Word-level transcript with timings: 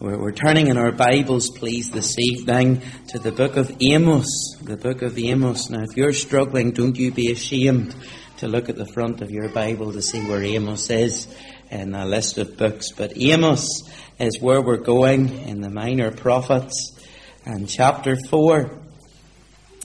We're, 0.00 0.30
turning 0.30 0.68
in 0.68 0.78
our 0.78 0.92
Bibles, 0.92 1.50
please, 1.50 1.90
this 1.90 2.16
evening 2.20 2.82
to 3.08 3.18
the 3.18 3.32
book 3.32 3.56
of 3.56 3.76
Amos. 3.80 4.56
The 4.62 4.76
book 4.76 5.02
of 5.02 5.18
Amos. 5.18 5.70
Now, 5.70 5.82
if 5.82 5.96
you're 5.96 6.12
struggling, 6.12 6.70
don't 6.70 6.96
you 6.96 7.10
be 7.10 7.32
ashamed 7.32 7.96
to 8.36 8.46
look 8.46 8.68
at 8.68 8.76
the 8.76 8.86
front 8.86 9.22
of 9.22 9.32
your 9.32 9.48
Bible 9.48 9.92
to 9.92 10.00
see 10.00 10.20
where 10.20 10.40
Amos 10.40 10.88
is 10.90 11.26
in 11.72 11.96
a 11.96 12.06
list 12.06 12.38
of 12.38 12.56
books. 12.56 12.92
But 12.92 13.18
Amos 13.20 13.90
is 14.20 14.40
where 14.40 14.62
we're 14.62 14.76
going 14.76 15.30
in 15.30 15.62
the 15.62 15.68
Minor 15.68 16.12
Prophets 16.12 16.96
and 17.44 17.68
chapter 17.68 18.14
4. 18.30 18.70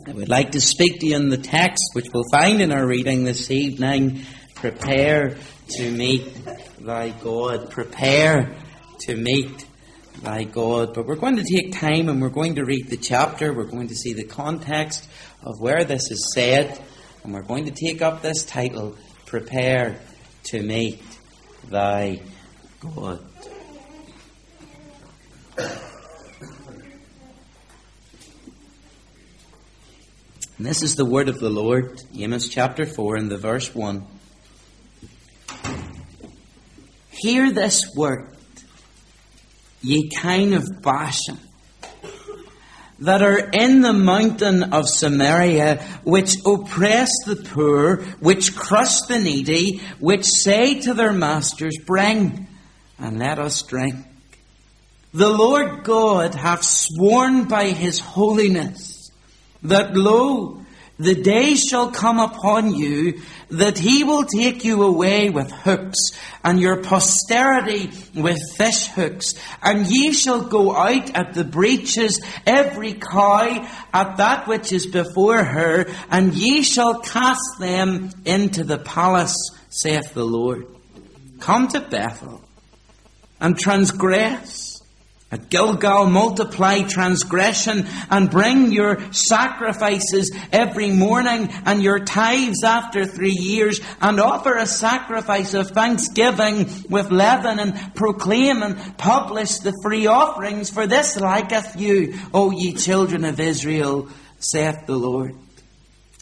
I 0.08 0.12
would 0.12 0.30
like 0.30 0.52
to 0.52 0.62
speak 0.62 1.00
to 1.00 1.08
you 1.08 1.16
in 1.16 1.30
the 1.30 1.38
text, 1.38 1.86
which 1.94 2.10
we'll 2.14 2.30
find 2.32 2.62
in 2.62 2.72
our 2.72 2.86
reading 2.86 3.24
this 3.24 3.50
evening. 3.50 4.22
Prepare 4.54 5.38
to 5.70 5.92
meet 5.92 6.38
thy 6.80 7.10
God. 7.10 7.72
Prepare 7.72 8.56
to 9.08 9.16
meet 9.16 9.66
by 10.24 10.46
God. 10.46 10.94
But 10.94 11.06
we're 11.06 11.16
going 11.16 11.36
to 11.36 11.44
take 11.44 11.74
time 11.74 12.08
and 12.10 12.22
we're 12.22 12.30
going 12.30 12.56
to 12.56 12.64
read 12.64 12.90
the 12.90 12.98
chapter. 12.98 13.54
We're 13.54 13.66
going 13.66 13.90
to 13.90 13.96
see 13.96 14.14
the 14.14 14.24
context 14.24 15.08
of 15.44 15.60
where 15.60 15.84
this 15.84 16.10
is 16.10 16.32
said. 16.34 16.82
And 17.24 17.34
we're 17.34 17.44
going 17.44 17.66
to 17.66 17.72
take 17.72 18.02
up 18.02 18.22
this 18.22 18.44
title, 18.44 18.96
Prepare 19.26 20.00
to 20.46 20.64
Meet 20.64 21.04
Thy 21.70 22.22
God. 22.80 23.24
And 30.58 30.68
this 30.68 30.84
is 30.84 30.96
the 30.96 31.06
word 31.06 31.30
of 31.30 31.40
the 31.40 31.50
Lord, 31.50 32.00
Amos 32.16 32.48
chapter 32.48 32.86
4 32.86 33.16
and 33.18 33.30
the 33.30 33.38
verse 33.38 33.74
1. 33.74 34.06
Hear 37.12 37.52
this 37.52 37.82
word 37.96 38.30
ye 39.84 40.10
kine 40.10 40.54
of 40.54 40.82
Bashan, 40.82 41.38
that 43.00 43.22
are 43.22 43.50
in 43.52 43.82
the 43.82 43.94
mountain 43.94 44.74
of 44.74 44.88
Samaria, 44.88 45.84
which 46.04 46.36
oppress 46.46 47.10
the 47.26 47.36
poor, 47.36 47.98
which 48.20 48.56
crush 48.56 49.02
the 49.02 49.20
needy, 49.20 49.82
which 50.00 50.26
say 50.26 50.80
to 50.82 50.94
their 50.94 51.14
masters, 51.14 51.78
Bring, 51.86 52.48
and 52.98 53.20
let 53.20 53.40
us 53.40 53.62
drink. 53.64 53.96
The 55.14 55.30
Lord 55.30 55.84
God 55.84 56.34
hath 56.34 56.64
sworn 56.64 57.44
by 57.44 57.66
his 57.70 58.00
holiness 58.00 59.12
that, 59.64 59.96
lo, 59.96 60.63
the 61.00 61.16
day 61.16 61.56
shall 61.56 61.92
come 61.92 62.20
upon 62.20 62.74
you 62.74 63.22
that 63.50 63.78
he 63.78 64.04
will 64.04 64.24
take 64.24 64.64
you 64.64 64.84
away 64.84 65.30
with 65.30 65.52
hooks, 65.52 65.98
and 66.44 66.60
your 66.60 66.84
posterity 66.84 67.92
with 68.16 68.40
fish 68.56 68.88
hooks, 68.88 69.34
and 69.62 69.88
ye 69.88 70.14
shall 70.14 70.42
go 70.42 70.76
out 70.76 71.16
at 71.16 71.34
the 71.34 71.44
breaches, 71.44 72.22
every 72.46 72.94
cow 72.94 73.68
at 73.94 74.18
that 74.18 74.48
which 74.48 74.72
is 74.72 74.88
before 74.88 75.44
her, 75.44 75.88
and 76.10 76.34
ye 76.34 76.64
shall 76.64 77.00
cast 77.00 77.60
them 77.60 78.10
into 78.26 78.64
the 78.64 78.78
palace, 78.78 79.36
saith 79.70 80.14
the 80.14 80.26
Lord. 80.26 80.68
Come 81.40 81.68
to 81.70 81.80
Bethel, 81.80 82.42
and 83.40 83.58
transgress 83.58 84.73
at 85.34 85.50
Gilgal, 85.50 86.06
multiply 86.06 86.84
transgression 86.84 87.88
and 88.12 88.30
bring 88.30 88.72
your 88.72 89.12
sacrifices 89.12 90.32
every 90.52 90.92
morning 90.92 91.50
and 91.66 91.82
your 91.82 92.00
tithes 92.06 92.64
after 92.64 93.04
three 93.04 93.36
years 93.36 93.82
and 94.00 94.20
offer 94.20 94.56
a 94.56 94.68
sacrifice 94.68 95.56
of 95.56 95.72
thanksgiving 95.72 96.70
with 96.88 97.10
leaven 97.10 97.58
and 97.58 97.96
proclaim 97.96 98.62
and 98.62 98.98
publish 99.00 99.58
the 99.58 99.74
free 99.82 100.06
offerings 100.06 100.70
for 100.70 100.86
this 100.86 101.20
liketh 101.20 101.80
you, 101.80 102.20
O 102.32 102.52
ye 102.52 102.74
children 102.74 103.26
of 103.26 103.40
Israel, 103.40 104.10
saith 104.38 104.86
the 104.86 104.96
Lord. 104.96 105.36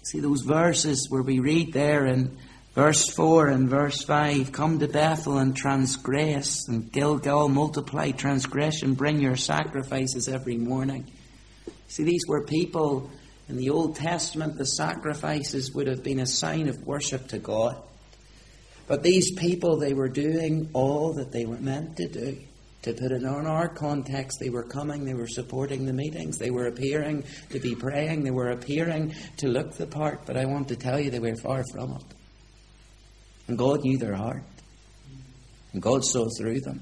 See 0.03 0.21
those 0.21 0.41
verses 0.41 1.07
where 1.09 1.21
we 1.21 1.39
read 1.39 1.73
there 1.73 2.05
in 2.05 2.37
Verse 2.73 3.09
4 3.09 3.47
and 3.47 3.67
verse 3.67 4.01
5 4.03 4.53
Come 4.53 4.79
to 4.79 4.87
Bethel 4.87 5.39
and 5.39 5.53
transgress, 5.53 6.69
and 6.69 6.89
Gilgal 6.89 7.49
multiply 7.49 8.11
transgression, 8.11 8.93
bring 8.93 9.19
your 9.19 9.35
sacrifices 9.35 10.29
every 10.29 10.55
morning. 10.55 11.11
See, 11.89 12.03
these 12.03 12.25
were 12.27 12.45
people 12.45 13.09
in 13.49 13.57
the 13.57 13.71
Old 13.71 13.97
Testament, 13.97 14.57
the 14.57 14.65
sacrifices 14.65 15.73
would 15.73 15.87
have 15.87 16.01
been 16.01 16.19
a 16.19 16.25
sign 16.25 16.69
of 16.69 16.87
worship 16.87 17.27
to 17.29 17.39
God. 17.39 17.75
But 18.87 19.03
these 19.03 19.33
people, 19.33 19.77
they 19.77 19.93
were 19.93 20.07
doing 20.07 20.69
all 20.71 21.11
that 21.15 21.33
they 21.33 21.45
were 21.45 21.57
meant 21.57 21.97
to 21.97 22.07
do. 22.07 22.37
To 22.83 22.93
put 22.93 23.11
it 23.11 23.25
on 23.25 23.47
our 23.47 23.67
context, 23.67 24.39
they 24.39 24.49
were 24.49 24.63
coming, 24.63 25.03
they 25.03 25.13
were 25.13 25.27
supporting 25.27 25.85
the 25.85 25.93
meetings, 25.93 26.37
they 26.37 26.49
were 26.49 26.67
appearing 26.67 27.25
to 27.49 27.59
be 27.59 27.75
praying, 27.75 28.23
they 28.23 28.31
were 28.31 28.51
appearing 28.51 29.13
to 29.37 29.49
look 29.49 29.73
the 29.73 29.85
part, 29.85 30.25
but 30.25 30.37
I 30.37 30.45
want 30.45 30.69
to 30.69 30.77
tell 30.77 30.97
you 30.97 31.11
they 31.11 31.19
were 31.19 31.35
far 31.35 31.65
from 31.73 31.91
it. 31.91 32.03
And 33.51 33.57
God 33.57 33.83
knew 33.83 33.97
their 33.97 34.15
heart. 34.15 34.43
And 35.73 35.81
God 35.81 36.05
saw 36.05 36.29
through 36.29 36.61
them. 36.61 36.81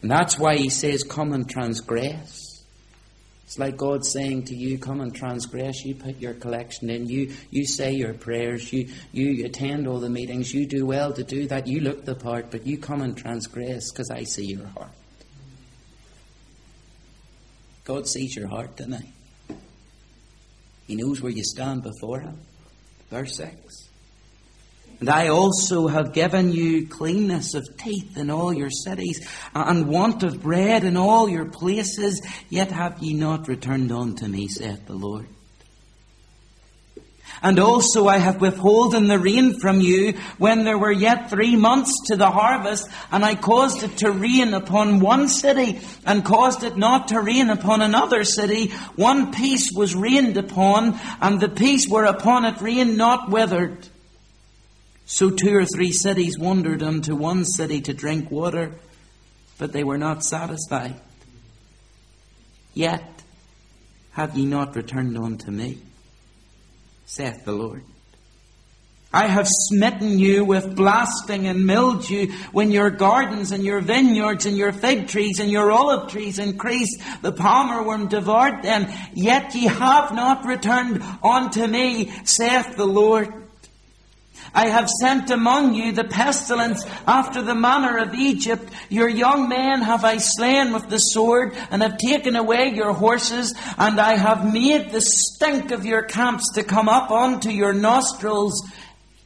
And 0.00 0.10
that's 0.10 0.38
why 0.38 0.56
He 0.56 0.70
says, 0.70 1.02
Come 1.02 1.34
and 1.34 1.46
transgress. 1.46 2.64
It's 3.44 3.58
like 3.58 3.76
God 3.76 4.06
saying 4.06 4.44
to 4.44 4.56
you, 4.56 4.78
Come 4.78 5.02
and 5.02 5.14
transgress. 5.14 5.84
You 5.84 5.96
put 5.96 6.16
your 6.16 6.32
collection 6.32 6.88
in. 6.88 7.10
You, 7.10 7.34
you 7.50 7.66
say 7.66 7.92
your 7.92 8.14
prayers. 8.14 8.72
You, 8.72 8.88
you 9.12 9.44
attend 9.44 9.86
all 9.86 10.00
the 10.00 10.08
meetings. 10.08 10.54
You 10.54 10.66
do 10.66 10.86
well 10.86 11.12
to 11.12 11.22
do 11.22 11.46
that. 11.48 11.66
You 11.66 11.80
look 11.80 12.06
the 12.06 12.14
part, 12.14 12.50
but 12.50 12.66
you 12.66 12.78
come 12.78 13.02
and 13.02 13.14
transgress 13.14 13.92
because 13.92 14.10
I 14.10 14.24
see 14.24 14.46
your 14.46 14.66
heart. 14.68 14.92
God 17.84 18.08
sees 18.08 18.34
your 18.34 18.48
heart 18.48 18.78
tonight. 18.78 19.12
He 20.86 20.96
knows 20.96 21.20
where 21.20 21.32
you 21.32 21.44
stand 21.44 21.82
before 21.82 22.20
Him. 22.20 22.38
Verse 23.10 23.36
6. 23.36 23.83
And 25.00 25.08
I 25.10 25.28
also 25.28 25.88
have 25.88 26.12
given 26.12 26.52
you 26.52 26.86
cleanness 26.86 27.54
of 27.54 27.76
teeth 27.76 28.16
in 28.16 28.30
all 28.30 28.52
your 28.52 28.70
cities, 28.70 29.28
and 29.54 29.88
want 29.88 30.22
of 30.22 30.42
bread 30.42 30.84
in 30.84 30.96
all 30.96 31.28
your 31.28 31.46
places, 31.46 32.20
yet 32.48 32.70
have 32.70 33.02
ye 33.02 33.12
not 33.12 33.48
returned 33.48 33.92
unto 33.92 34.26
me, 34.26 34.48
saith 34.48 34.86
the 34.86 34.94
Lord. 34.94 35.26
And 37.42 37.58
also 37.58 38.06
I 38.06 38.16
have 38.16 38.40
withholden 38.40 39.06
the 39.06 39.18
rain 39.18 39.60
from 39.60 39.80
you 39.80 40.14
when 40.38 40.64
there 40.64 40.78
were 40.78 40.92
yet 40.92 41.28
three 41.28 41.56
months 41.56 41.92
to 42.06 42.16
the 42.16 42.30
harvest, 42.30 42.88
and 43.12 43.22
I 43.22 43.34
caused 43.34 43.82
it 43.82 43.98
to 43.98 44.12
rain 44.12 44.54
upon 44.54 45.00
one 45.00 45.28
city, 45.28 45.80
and 46.06 46.24
caused 46.24 46.64
it 46.64 46.78
not 46.78 47.08
to 47.08 47.20
rain 47.20 47.50
upon 47.50 47.82
another 47.82 48.24
city. 48.24 48.68
One 48.96 49.30
piece 49.30 49.70
was 49.76 49.94
rained 49.94 50.38
upon, 50.38 50.98
and 51.20 51.38
the 51.38 51.50
piece 51.50 51.86
whereupon 51.86 52.46
it 52.46 52.62
rained 52.62 52.96
not 52.96 53.28
withered. 53.28 53.88
So 55.06 55.30
two 55.30 55.54
or 55.54 55.66
three 55.66 55.92
cities 55.92 56.38
wandered 56.38 56.82
unto 56.82 57.14
one 57.14 57.44
city 57.44 57.80
to 57.82 57.92
drink 57.92 58.30
water, 58.30 58.72
but 59.58 59.72
they 59.72 59.84
were 59.84 59.98
not 59.98 60.24
satisfied. 60.24 60.94
Yet 62.72 63.02
have 64.12 64.36
ye 64.36 64.46
not 64.46 64.76
returned 64.76 65.16
unto 65.18 65.50
me, 65.50 65.78
saith 67.04 67.44
the 67.44 67.52
Lord. 67.52 67.82
I 69.12 69.28
have 69.28 69.46
smitten 69.46 70.18
you 70.18 70.44
with 70.44 70.74
blasting 70.74 71.46
and 71.46 71.64
mildew 71.64 72.32
when 72.50 72.72
your 72.72 72.90
gardens 72.90 73.52
and 73.52 73.64
your 73.64 73.80
vineyards 73.80 74.44
and 74.44 74.56
your 74.56 74.72
fig 74.72 75.06
trees 75.06 75.38
and 75.38 75.52
your 75.52 75.70
olive 75.70 76.10
trees 76.10 76.40
increased. 76.40 77.00
The 77.22 77.30
palmer 77.30 77.84
worm 77.84 78.08
devoured 78.08 78.64
them. 78.64 78.88
Yet 79.12 79.54
ye 79.54 79.66
have 79.66 80.12
not 80.12 80.44
returned 80.44 81.00
unto 81.22 81.64
me, 81.64 82.12
saith 82.24 82.74
the 82.74 82.86
Lord. 82.86 83.43
I 84.54 84.68
have 84.68 84.88
sent 84.88 85.30
among 85.30 85.74
you 85.74 85.90
the 85.92 86.04
pestilence 86.04 86.86
after 87.06 87.42
the 87.42 87.56
manner 87.56 87.98
of 87.98 88.14
Egypt. 88.14 88.72
Your 88.88 89.08
young 89.08 89.48
men 89.48 89.82
have 89.82 90.04
I 90.04 90.18
slain 90.18 90.72
with 90.72 90.88
the 90.88 90.98
sword, 90.98 91.56
and 91.70 91.82
have 91.82 91.98
taken 91.98 92.36
away 92.36 92.68
your 92.68 92.92
horses, 92.92 93.52
and 93.76 94.00
I 94.00 94.16
have 94.16 94.52
made 94.52 94.90
the 94.90 95.00
stink 95.00 95.72
of 95.72 95.84
your 95.84 96.02
camps 96.02 96.52
to 96.54 96.62
come 96.62 96.88
up 96.88 97.10
unto 97.10 97.50
your 97.50 97.72
nostrils. 97.72 98.62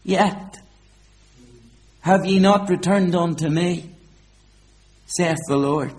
Yet 0.02 0.58
have 2.00 2.24
ye 2.24 2.38
not 2.38 2.70
returned 2.70 3.14
unto 3.14 3.50
me, 3.50 3.90
saith 5.06 5.36
the 5.46 5.56
Lord. 5.56 5.92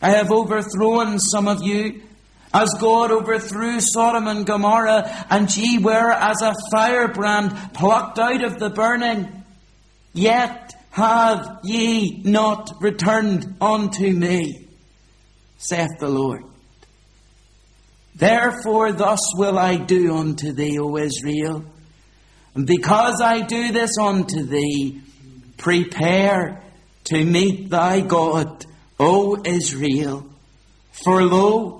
I 0.00 0.12
have 0.12 0.32
overthrown 0.32 1.18
some 1.18 1.46
of 1.46 1.62
you 1.62 2.02
as 2.52 2.74
God 2.80 3.10
overthrew 3.10 3.80
Sodom 3.80 4.26
and 4.26 4.44
Gomorrah, 4.44 5.26
and 5.30 5.54
ye 5.56 5.78
were 5.78 6.10
as 6.10 6.42
a 6.42 6.54
firebrand 6.72 7.52
plucked 7.74 8.18
out 8.18 8.42
of 8.42 8.58
the 8.58 8.70
burning, 8.70 9.44
yet 10.12 10.74
have 10.90 11.60
ye 11.62 12.22
not 12.24 12.70
returned 12.80 13.56
unto 13.60 14.10
me, 14.10 14.66
saith 15.58 15.98
the 16.00 16.08
Lord. 16.08 16.44
Therefore, 18.16 18.92
thus 18.92 19.20
will 19.34 19.58
I 19.58 19.76
do 19.76 20.16
unto 20.16 20.52
thee, 20.52 20.78
O 20.78 20.96
Israel. 20.96 21.64
And 22.54 22.66
because 22.66 23.20
I 23.20 23.42
do 23.42 23.72
this 23.72 23.96
unto 23.98 24.44
thee, 24.44 25.00
prepare 25.56 26.62
to 27.04 27.24
meet 27.24 27.70
thy 27.70 28.00
God 28.00 28.66
O 28.98 29.40
Israel, 29.42 30.26
for 30.92 31.22
lo, 31.22 31.79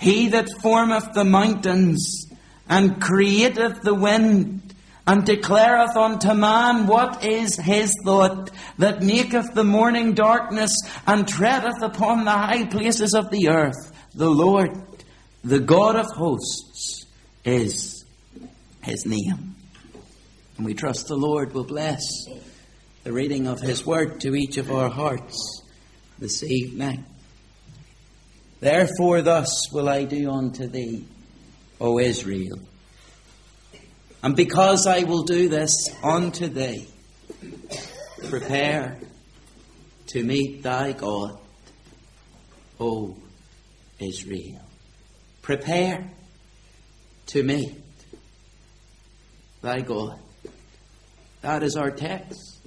he 0.00 0.28
that 0.28 0.48
formeth 0.62 1.12
the 1.12 1.24
mountains 1.24 2.26
and 2.68 3.00
createth 3.02 3.82
the 3.82 3.94
wind 3.94 4.74
and 5.06 5.24
declareth 5.24 5.94
unto 5.94 6.32
man 6.32 6.86
what 6.86 7.22
is 7.24 7.56
his 7.56 7.92
thought, 8.04 8.50
that 8.78 9.02
maketh 9.02 9.52
the 9.54 9.64
morning 9.64 10.14
darkness 10.14 10.72
and 11.06 11.28
treadeth 11.28 11.82
upon 11.82 12.24
the 12.24 12.30
high 12.30 12.64
places 12.64 13.14
of 13.14 13.30
the 13.30 13.48
earth. 13.50 13.92
The 14.14 14.30
Lord, 14.30 14.70
the 15.44 15.60
God 15.60 15.96
of 15.96 16.06
hosts, 16.06 17.04
is 17.44 18.04
his 18.82 19.04
name. 19.04 19.54
And 20.56 20.64
we 20.64 20.74
trust 20.74 21.08
the 21.08 21.16
Lord 21.16 21.52
will 21.52 21.64
bless 21.64 22.00
the 23.04 23.12
reading 23.12 23.46
of 23.46 23.60
his 23.60 23.84
word 23.84 24.20
to 24.20 24.34
each 24.34 24.56
of 24.56 24.70
our 24.70 24.88
hearts 24.88 25.62
this 26.18 26.42
evening. 26.42 27.04
Therefore, 28.60 29.22
thus 29.22 29.72
will 29.72 29.88
I 29.88 30.04
do 30.04 30.30
unto 30.30 30.66
thee, 30.66 31.06
O 31.80 31.98
Israel. 31.98 32.58
And 34.22 34.36
because 34.36 34.86
I 34.86 35.04
will 35.04 35.22
do 35.22 35.48
this 35.48 35.88
unto 36.02 36.46
thee, 36.46 36.86
prepare 38.28 38.98
to 40.08 40.22
meet 40.22 40.62
thy 40.62 40.92
God, 40.92 41.38
O 42.78 43.16
Israel. 43.98 44.60
Prepare 45.40 46.10
to 47.28 47.42
meet 47.42 47.82
thy 49.62 49.80
God. 49.80 50.18
That 51.40 51.62
is 51.62 51.76
our 51.76 51.90
text. 51.90 52.59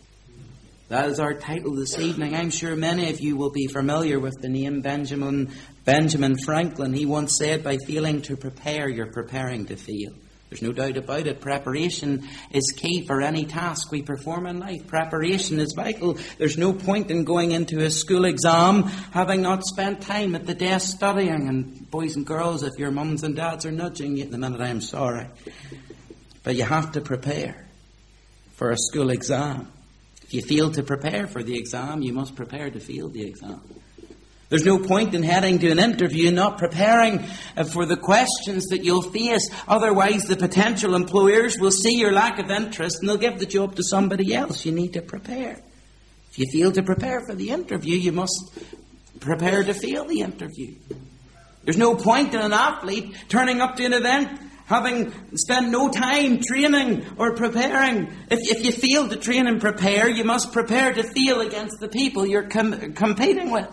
That 0.93 1.09
is 1.09 1.19
our 1.19 1.33
title 1.33 1.73
this 1.73 1.97
evening. 1.97 2.35
I'm 2.35 2.51
sure 2.51 2.75
many 2.75 3.09
of 3.09 3.19
you 3.19 3.35
will 3.35 3.49
be 3.49 3.65
familiar 3.65 4.19
with 4.19 4.39
the 4.39 4.47
name 4.47 4.81
Benjamin 4.81 5.51
Benjamin 5.85 6.37
Franklin. 6.37 6.93
He 6.93 7.07
once 7.07 7.35
said, 7.35 7.63
by 7.63 7.79
failing 7.87 8.21
to 8.21 8.37
prepare, 8.37 8.87
you're 8.87 9.11
preparing 9.11 9.65
to 9.65 9.75
fail. 9.75 10.13
There's 10.49 10.61
no 10.61 10.71
doubt 10.71 10.97
about 10.97 11.25
it. 11.25 11.41
Preparation 11.41 12.29
is 12.51 12.75
key 12.77 13.07
for 13.07 13.23
any 13.23 13.45
task 13.45 13.91
we 13.91 14.03
perform 14.03 14.45
in 14.45 14.59
life. 14.59 14.85
Preparation 14.85 15.59
is 15.59 15.73
vital. 15.75 16.19
There's 16.37 16.59
no 16.59 16.73
point 16.73 17.09
in 17.09 17.23
going 17.23 17.53
into 17.53 17.79
a 17.79 17.89
school 17.89 18.25
exam 18.25 18.83
having 18.83 19.41
not 19.41 19.65
spent 19.65 20.03
time 20.03 20.35
at 20.35 20.45
the 20.45 20.53
desk 20.53 20.95
studying. 20.95 21.47
And 21.47 21.89
boys 21.89 22.15
and 22.17 22.23
girls, 22.23 22.61
if 22.61 22.77
your 22.77 22.91
mums 22.91 23.23
and 23.23 23.35
dads 23.35 23.65
are 23.65 23.71
nudging 23.71 24.17
you 24.17 24.25
at 24.25 24.29
the 24.29 24.37
minute, 24.37 24.61
I'm 24.61 24.79
sorry. 24.79 25.25
But 26.43 26.53
you 26.53 26.65
have 26.65 26.91
to 26.91 27.01
prepare 27.01 27.65
for 28.51 28.69
a 28.69 28.77
school 28.77 29.09
exam. 29.09 29.72
If 30.33 30.49
you 30.49 30.57
fail 30.57 30.71
to 30.71 30.81
prepare 30.81 31.27
for 31.27 31.43
the 31.43 31.55
exam, 31.55 32.01
you 32.01 32.11
must 32.11 32.35
prepare 32.35 32.71
to 32.71 32.79
fail 32.79 33.07
the 33.07 33.23
exam. 33.23 33.61
There's 34.49 34.65
no 34.65 34.79
point 34.79 35.13
in 35.13 35.21
heading 35.21 35.59
to 35.59 35.69
an 35.69 35.77
interview 35.77 36.31
not 36.31 36.57
preparing 36.57 37.23
uh, 37.55 37.65
for 37.65 37.85
the 37.85 37.97
questions 37.97 38.65
that 38.69 38.83
you'll 38.83 39.03
face. 39.03 39.47
Otherwise, 39.67 40.23
the 40.23 40.35
potential 40.35 40.95
employers 40.95 41.59
will 41.59 41.69
see 41.69 41.99
your 41.99 42.11
lack 42.11 42.39
of 42.39 42.49
interest 42.49 42.97
and 42.99 43.07
they'll 43.07 43.17
give 43.17 43.37
the 43.37 43.45
job 43.45 43.75
to 43.75 43.83
somebody 43.83 44.33
else. 44.33 44.65
You 44.65 44.71
need 44.71 44.93
to 44.93 45.03
prepare. 45.03 45.61
If 46.31 46.39
you 46.39 46.45
fail 46.51 46.71
to 46.71 46.81
prepare 46.81 47.21
for 47.27 47.35
the 47.35 47.51
interview, 47.51 47.95
you 47.95 48.11
must 48.11 48.57
prepare 49.19 49.63
to 49.63 49.73
fail 49.75 50.05
the 50.05 50.21
interview. 50.21 50.73
There's 51.63 51.77
no 51.77 51.93
point 51.93 52.33
in 52.33 52.41
an 52.41 52.53
athlete 52.53 53.15
turning 53.29 53.61
up 53.61 53.75
to 53.75 53.85
an 53.85 53.93
event 53.93 54.39
having 54.65 55.13
spent 55.35 55.69
no 55.69 55.89
time 55.89 56.39
training 56.41 57.05
or 57.17 57.35
preparing. 57.35 58.07
If, 58.29 58.57
if 58.57 58.65
you 58.65 58.71
fail 58.71 59.09
to 59.09 59.17
train 59.17 59.47
and 59.47 59.59
prepare, 59.59 60.09
you 60.09 60.23
must 60.23 60.51
prepare 60.53 60.93
to 60.93 61.03
fail 61.03 61.41
against 61.41 61.79
the 61.79 61.89
people 61.89 62.25
you're 62.25 62.49
com- 62.49 62.93
competing 62.93 63.51
with. 63.51 63.69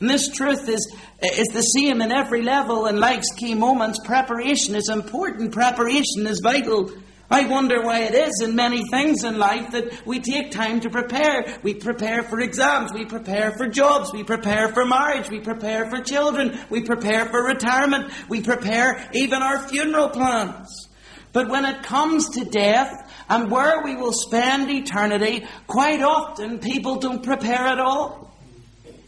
And 0.00 0.08
this 0.08 0.28
truth 0.28 0.68
is, 0.68 0.94
is 1.22 1.48
the 1.48 1.62
same 1.62 2.00
in 2.00 2.12
every 2.12 2.42
level 2.42 2.86
in 2.86 3.00
life's 3.00 3.32
key 3.36 3.54
moments. 3.54 3.98
Preparation 4.04 4.76
is 4.76 4.88
important, 4.88 5.52
preparation 5.52 6.26
is 6.26 6.40
vital. 6.40 6.92
I 7.30 7.44
wonder 7.46 7.82
why 7.82 8.00
it 8.00 8.14
is 8.14 8.40
in 8.42 8.54
many 8.54 8.82
things 8.88 9.22
in 9.22 9.38
life 9.38 9.72
that 9.72 10.06
we 10.06 10.18
take 10.18 10.50
time 10.50 10.80
to 10.80 10.88
prepare. 10.88 11.58
We 11.62 11.74
prepare 11.74 12.22
for 12.22 12.40
exams, 12.40 12.90
we 12.94 13.04
prepare 13.04 13.52
for 13.52 13.68
jobs, 13.68 14.12
we 14.14 14.24
prepare 14.24 14.68
for 14.68 14.86
marriage, 14.86 15.28
we 15.28 15.40
prepare 15.40 15.90
for 15.90 16.00
children, 16.00 16.58
we 16.70 16.82
prepare 16.82 17.26
for 17.26 17.44
retirement, 17.44 18.10
we 18.30 18.40
prepare 18.40 19.10
even 19.12 19.42
our 19.42 19.68
funeral 19.68 20.08
plans. 20.08 20.88
But 21.34 21.50
when 21.50 21.66
it 21.66 21.82
comes 21.82 22.30
to 22.30 22.46
death 22.46 23.12
and 23.28 23.50
where 23.50 23.82
we 23.82 23.94
will 23.94 24.14
spend 24.14 24.70
eternity, 24.70 25.46
quite 25.66 26.00
often 26.00 26.58
people 26.58 26.96
don't 26.96 27.22
prepare 27.22 27.66
at 27.66 27.78
all. 27.78 28.34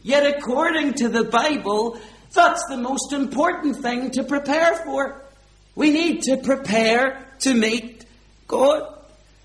Yet 0.02 0.26
according 0.26 0.94
to 0.94 1.08
the 1.08 1.25
Bible, 1.25 1.99
that's 2.34 2.66
the 2.69 2.76
most 2.76 3.14
important 3.14 3.76
thing 3.76 4.11
to 4.11 4.25
prepare 4.25 4.76
for. 4.76 5.25
We 5.75 5.90
need 5.90 6.23
to 6.25 6.37
prepare 6.37 7.26
to 7.40 7.55
meet 7.55 8.00
God. 8.50 8.97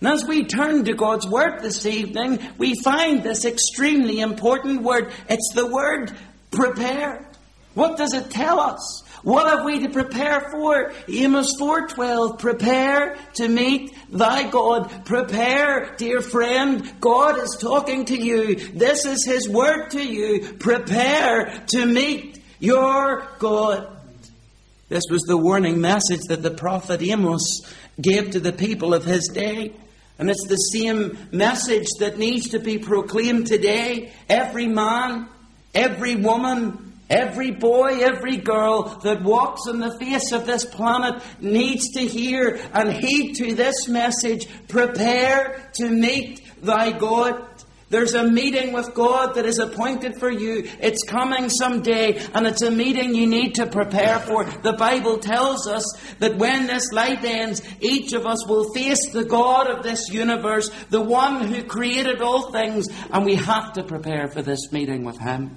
And 0.01 0.09
as 0.09 0.25
we 0.25 0.43
turn 0.43 0.83
to 0.85 0.93
God's 0.93 1.27
Word 1.27 1.61
this 1.61 1.85
evening, 1.85 2.39
we 2.57 2.73
find 2.83 3.23
this 3.23 3.45
extremely 3.45 4.19
important 4.19 4.81
word. 4.81 5.13
It's 5.29 5.53
the 5.53 5.67
word 5.67 6.11
prepare. 6.51 7.29
What 7.75 7.97
does 7.97 8.13
it 8.13 8.29
tell 8.31 8.59
us? 8.59 9.03
What 9.23 9.47
have 9.47 9.65
we 9.65 9.79
to 9.79 9.89
prepare 9.89 10.49
for? 10.51 10.93
Amos 11.07 11.55
4:12 11.59 12.39
Prepare 12.39 13.17
to 13.35 13.47
meet 13.47 13.95
thy 14.11 14.49
God. 14.49 15.05
Prepare, 15.05 15.95
dear 15.97 16.21
friend. 16.21 16.93
God 16.99 17.39
is 17.39 17.57
talking 17.59 18.05
to 18.05 18.17
you. 18.19 18.55
This 18.55 19.05
is 19.05 19.25
his 19.25 19.47
word 19.49 19.89
to 19.91 20.03
you. 20.03 20.53
Prepare 20.59 21.63
to 21.67 21.85
meet 21.85 22.39
your 22.59 23.27
God. 23.39 23.87
This 24.87 25.03
was 25.09 25.23
the 25.23 25.37
warning 25.37 25.81
message 25.81 26.21
that 26.27 26.43
the 26.43 26.51
prophet 26.51 27.01
Amos 27.01 27.61
gave 28.01 28.31
to 28.31 28.39
the 28.39 28.53
people 28.53 28.93
of 28.93 29.05
his 29.05 29.27
day. 29.27 29.73
And 30.17 30.29
it's 30.29 30.47
the 30.47 30.55
same 30.55 31.17
message 31.31 31.87
that 31.99 32.17
needs 32.17 32.49
to 32.49 32.59
be 32.59 32.77
proclaimed 32.77 33.47
today. 33.47 34.13
Every 34.29 34.67
man, 34.67 35.27
every 35.73 36.15
woman, 36.15 36.93
every 37.09 37.51
boy, 37.51 37.99
every 37.99 38.37
girl 38.37 38.83
that 39.03 39.21
walks 39.23 39.67
on 39.67 39.79
the 39.79 39.97
face 39.99 40.31
of 40.31 40.45
this 40.45 40.65
planet 40.65 41.21
needs 41.41 41.91
to 41.91 42.01
hear 42.01 42.59
and 42.73 42.93
heed 42.93 43.33
to 43.35 43.53
this 43.53 43.87
message. 43.87 44.47
Prepare 44.67 45.69
to 45.75 45.89
meet 45.89 46.41
thy 46.61 46.91
God. 46.91 47.45
There's 47.89 48.15
a 48.15 48.23
meeting 48.27 48.73
with 48.73 48.95
God 48.95 49.35
that 49.35 49.45
is 49.45 49.59
appointed 49.59 50.17
for 50.19 50.31
you. 50.31 50.63
It's 50.81 51.03
coming 51.03 51.49
someday, 51.49 52.17
and 52.33 52.47
it's 52.47 52.63
a 52.63 52.71
meeting 52.71 53.13
you 53.13 53.27
need 53.27 53.55
to 53.55 53.67
prepare 53.67 54.19
for. 54.19 54.43
The 54.43 54.73
Bible 54.73 55.19
tells 55.19 55.67
us 55.67 55.85
that 56.19 56.37
when 56.37 56.65
this 56.65 56.91
life 56.91 57.23
ends, 57.23 57.61
each 57.81 58.13
of 58.13 58.25
us 58.25 58.47
will 58.47 58.73
face 58.73 59.11
the 59.11 59.23
God 59.23 59.67
of 59.67 59.83
this 59.83 60.09
universe, 60.09 60.69
the 60.89 61.01
one 61.01 61.47
who 61.47 61.63
created 61.63 62.21
all 62.21 62.51
things, 62.51 62.87
and 63.11 63.23
we 63.23 63.35
have 63.35 63.73
to 63.73 63.83
prepare 63.83 64.27
for 64.29 64.41
this 64.41 64.71
meeting 64.71 65.03
with 65.03 65.19
Him. 65.19 65.55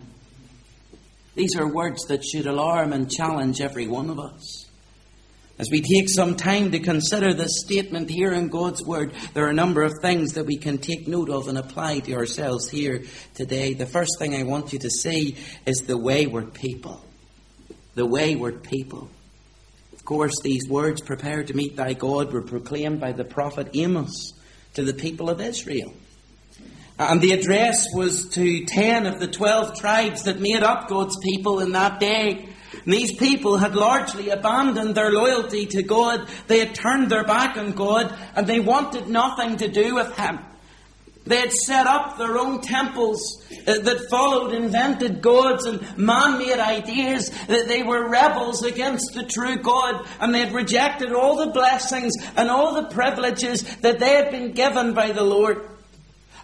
These 1.35 1.57
are 1.57 1.73
words 1.73 2.05
that 2.09 2.25
should 2.25 2.47
alarm 2.47 2.93
and 2.93 3.11
challenge 3.11 3.63
every 3.63 3.87
one 3.87 4.11
of 4.11 4.19
us. 4.19 4.68
As 5.59 5.71
we 5.73 5.81
take 5.81 6.09
some 6.09 6.37
time 6.37 6.71
to 6.71 6.79
consider 6.79 7.35
this 7.35 7.61
statement 7.65 8.09
here 8.09 8.33
in 8.33 8.47
God's 8.47 8.85
Word, 8.85 9.13
there 9.35 9.45
are 9.45 9.51
a 9.51 9.55
number 9.55 9.83
of 9.83 9.93
things 10.01 10.35
that 10.35 10.47
we 10.47 10.57
can 10.57 10.79
take 10.79 11.09
note 11.09 11.29
of 11.31 11.49
and 11.49 11.59
apply 11.59 11.99
to 12.01 12.15
ourselves 12.15 12.69
here 12.71 13.03
today. 13.35 13.75
The 13.75 13.85
first 13.85 14.21
thing 14.21 14.37
I 14.37 14.45
want 14.45 14.73
you 14.73 14.79
to 14.79 14.91
see 14.91 15.37
is 15.67 15.79
the 15.79 15.99
wayward 15.99 16.55
people. 16.55 17.05
The 17.97 18.07
wayward 18.07 18.63
people. 18.63 19.11
Of 19.93 20.05
course, 20.05 20.41
these 20.45 20.69
words, 20.69 21.01
prepare 21.01 21.43
to 21.43 21.55
meet 21.55 21.75
thy 21.75 21.95
God, 21.95 22.33
were 22.33 22.43
proclaimed 22.43 23.01
by 23.01 23.11
the 23.11 23.25
prophet 23.25 23.71
Amos 23.75 24.35
to 24.75 24.85
the 24.85 24.95
people 24.95 25.29
of 25.29 25.41
Israel. 25.41 25.93
And 27.01 27.21
the 27.21 27.33
address 27.33 27.85
was 27.95 28.29
to 28.31 28.65
ten 28.65 29.07
of 29.07 29.19
the 29.19 29.27
twelve 29.27 29.77
tribes 29.77 30.23
that 30.23 30.39
made 30.39 30.63
up 30.63 30.89
God's 30.89 31.17
people 31.19 31.59
in 31.59 31.73
that 31.73 31.99
day. 31.99 32.48
These 32.89 33.17
people 33.17 33.59
had 33.59 33.77
largely 33.77 34.31
abandoned 34.31 34.95
their 34.95 35.13
loyalty 35.13 35.67
to 35.67 35.83
God. 35.83 36.27
They 36.47 36.61
had 36.61 36.75
turned 36.75 37.11
their 37.11 37.23
back 37.23 37.59
on 37.59 37.73
God 37.73 38.19
and 38.35 38.47
they 38.47 38.61
wanted 38.61 39.09
nothing 39.09 39.59
to 39.59 39.69
do 39.69 39.95
with 39.95 40.17
Him. 40.17 40.39
They 41.27 41.37
had 41.37 41.53
set 41.53 41.87
up 41.87 42.17
their 42.17 42.39
own 42.39 42.63
temples 42.63 43.47
uh, 43.67 43.81
that 43.81 44.09
followed 44.09 44.55
invented 44.55 45.21
gods 45.21 45.67
and 45.67 45.99
man 45.99 46.39
made 46.39 46.59
ideas. 46.59 47.29
That 47.47 47.69
they 47.69 47.83
were 47.83 48.09
rebels 48.09 48.63
against 48.63 49.13
the 49.13 49.25
true 49.25 49.59
God 49.59 50.09
and 50.19 50.35
they 50.35 50.41
had 50.41 50.55
rejected 50.55 51.13
all 51.13 51.37
the 51.37 51.53
blessings 51.53 52.15
and 52.37 52.49
all 52.49 52.73
the 52.73 52.89
privileges 52.89 53.65
that 53.83 53.99
they 53.99 54.15
had 54.15 54.31
been 54.31 54.53
given 54.53 54.95
by 54.95 55.13
the 55.13 55.25
Lord. 55.25 55.61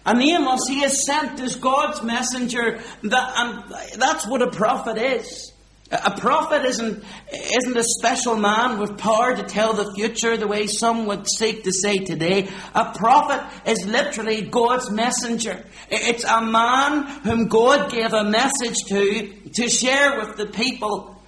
And 0.05 0.21
Amos, 0.21 0.67
he 0.69 0.83
is 0.83 1.07
sent 1.07 1.39
as 1.39 1.55
God's 1.55 2.03
messenger, 2.03 2.79
that, 3.01 3.33
and 3.35 3.99
that's 3.99 4.27
what 4.27 4.43
a 4.43 4.51
prophet 4.51 4.99
is. 4.99 5.51
A 5.91 6.17
prophet 6.19 6.65
isn't, 6.65 7.03
isn't 7.31 7.77
a 7.77 7.83
special 7.83 8.35
man 8.35 8.79
with 8.79 8.97
power 8.97 9.35
to 9.35 9.43
tell 9.43 9.73
the 9.73 9.93
future 9.93 10.35
the 10.35 10.47
way 10.47 10.65
some 10.65 11.05
would 11.05 11.29
seek 11.29 11.63
to 11.63 11.71
say 11.71 11.99
today. 11.99 12.49
A 12.73 12.91
prophet 12.95 13.45
is 13.69 13.85
literally 13.85 14.41
God's 14.41 14.89
messenger. 14.89 15.63
It's 15.91 16.23
a 16.23 16.41
man 16.41 17.03
whom 17.21 17.49
God 17.49 17.91
gave 17.91 18.13
a 18.13 18.23
message 18.23 18.77
to, 18.87 19.27
to 19.53 19.69
share 19.69 20.19
with 20.19 20.37
the 20.37 20.47
people. 20.47 21.21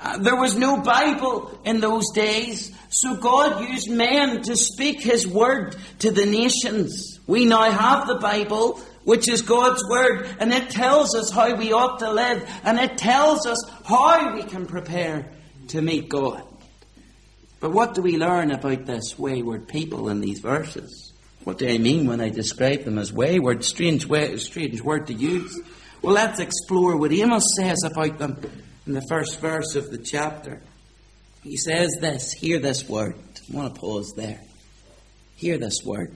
Uh, 0.00 0.18
there 0.18 0.36
was 0.36 0.56
no 0.56 0.80
Bible 0.80 1.60
in 1.64 1.80
those 1.80 2.12
days, 2.14 2.72
so 2.90 3.16
God 3.16 3.68
used 3.68 3.90
men 3.90 4.42
to 4.42 4.54
speak 4.54 5.00
His 5.00 5.26
word 5.26 5.74
to 5.98 6.12
the 6.12 6.24
nations. 6.24 7.18
We 7.26 7.46
now 7.46 7.68
have 7.68 8.06
the 8.06 8.14
Bible, 8.14 8.80
which 9.08 9.26
is 9.26 9.40
God's 9.40 9.82
Word, 9.88 10.28
and 10.38 10.52
it 10.52 10.68
tells 10.68 11.14
us 11.14 11.30
how 11.30 11.54
we 11.54 11.72
ought 11.72 12.00
to 12.00 12.12
live, 12.12 12.46
and 12.62 12.78
it 12.78 12.98
tells 12.98 13.46
us 13.46 13.64
how 13.86 14.34
we 14.34 14.42
can 14.42 14.66
prepare 14.66 15.32
to 15.68 15.80
meet 15.80 16.10
God. 16.10 16.42
But 17.58 17.72
what 17.72 17.94
do 17.94 18.02
we 18.02 18.18
learn 18.18 18.50
about 18.50 18.84
this 18.84 19.18
wayward 19.18 19.66
people 19.66 20.10
in 20.10 20.20
these 20.20 20.40
verses? 20.40 21.14
What 21.44 21.56
do 21.56 21.66
I 21.66 21.78
mean 21.78 22.06
when 22.06 22.20
I 22.20 22.28
describe 22.28 22.84
them 22.84 22.98
as 22.98 23.10
wayward? 23.10 23.64
Strange, 23.64 24.04
way, 24.04 24.36
strange 24.36 24.82
word 24.82 25.06
to 25.06 25.14
use. 25.14 25.58
Well, 26.02 26.12
let's 26.12 26.38
explore 26.38 26.94
what 26.98 27.10
Amos 27.10 27.44
says 27.56 27.84
about 27.84 28.18
them 28.18 28.38
in 28.86 28.92
the 28.92 29.06
first 29.08 29.40
verse 29.40 29.74
of 29.74 29.90
the 29.90 29.96
chapter. 29.96 30.60
He 31.42 31.56
says 31.56 31.96
this, 31.98 32.34
hear 32.34 32.58
this 32.58 32.86
word. 32.86 33.16
I 33.50 33.56
want 33.56 33.74
to 33.74 33.80
pause 33.80 34.12
there. 34.18 34.42
Hear 35.36 35.56
this 35.56 35.80
word. 35.82 36.14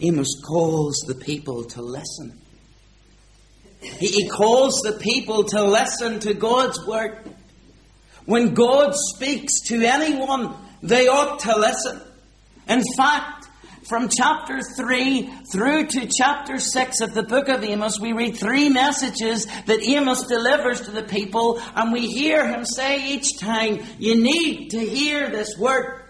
Amos 0.00 0.40
calls 0.44 1.04
the 1.06 1.14
people 1.14 1.64
to 1.64 1.82
listen. 1.82 2.40
He, 3.80 4.28
calls 4.28 4.80
the 4.82 4.98
people 4.98 5.44
to 5.44 5.62
listen 5.62 6.20
to 6.20 6.34
God's 6.34 6.84
word. 6.86 7.18
When 8.24 8.54
God 8.54 8.94
speaks 8.94 9.60
to 9.66 9.82
anyone, 9.84 10.54
they 10.82 11.06
ought 11.06 11.40
to 11.40 11.58
listen. 11.58 12.00
In 12.66 12.82
fact, 12.96 13.46
from 13.88 14.08
chapter 14.08 14.60
3 14.62 15.30
through 15.52 15.86
to 15.88 16.08
chapter 16.08 16.58
6 16.58 17.00
of 17.02 17.12
the 17.12 17.22
book 17.22 17.48
of 17.48 17.62
Amos, 17.62 18.00
we 18.00 18.14
read 18.14 18.36
three 18.36 18.70
messages 18.70 19.46
that 19.66 19.82
Amos 19.82 20.26
delivers 20.26 20.80
to 20.82 20.90
the 20.90 21.02
people, 21.02 21.60
and 21.76 21.92
we 21.92 22.06
hear 22.06 22.48
him 22.48 22.64
say 22.64 23.12
each 23.12 23.38
time, 23.38 23.80
You 23.98 24.22
need 24.22 24.70
to 24.70 24.80
hear 24.80 25.28
this 25.28 25.58
word. 25.58 26.03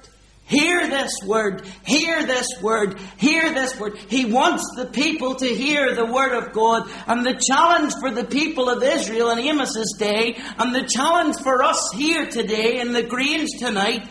Hear 0.46 0.88
this 0.88 1.10
word, 1.24 1.66
hear 1.86 2.26
this 2.26 2.48
word, 2.60 2.98
hear 3.16 3.54
this 3.54 3.78
word. 3.80 3.96
He 3.96 4.26
wants 4.26 4.62
the 4.76 4.84
people 4.84 5.36
to 5.36 5.46
hear 5.46 5.94
the 5.94 6.04
word 6.04 6.32
of 6.32 6.52
God. 6.52 6.90
And 7.06 7.24
the 7.24 7.40
challenge 7.40 7.94
for 7.98 8.10
the 8.10 8.24
people 8.24 8.68
of 8.68 8.82
Israel 8.82 9.30
in 9.30 9.38
Amos's 9.38 9.96
day, 9.98 10.36
and 10.58 10.74
the 10.74 10.86
challenge 10.86 11.36
for 11.42 11.62
us 11.62 11.90
here 11.94 12.26
today 12.26 12.78
in 12.80 12.92
the 12.92 13.02
Greens 13.02 13.52
tonight, 13.58 14.06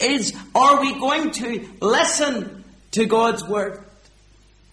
is 0.00 0.32
are 0.54 0.80
we 0.80 0.96
going 0.98 1.32
to 1.32 1.68
listen 1.80 2.64
to 2.92 3.06
God's 3.06 3.44
word? 3.44 3.84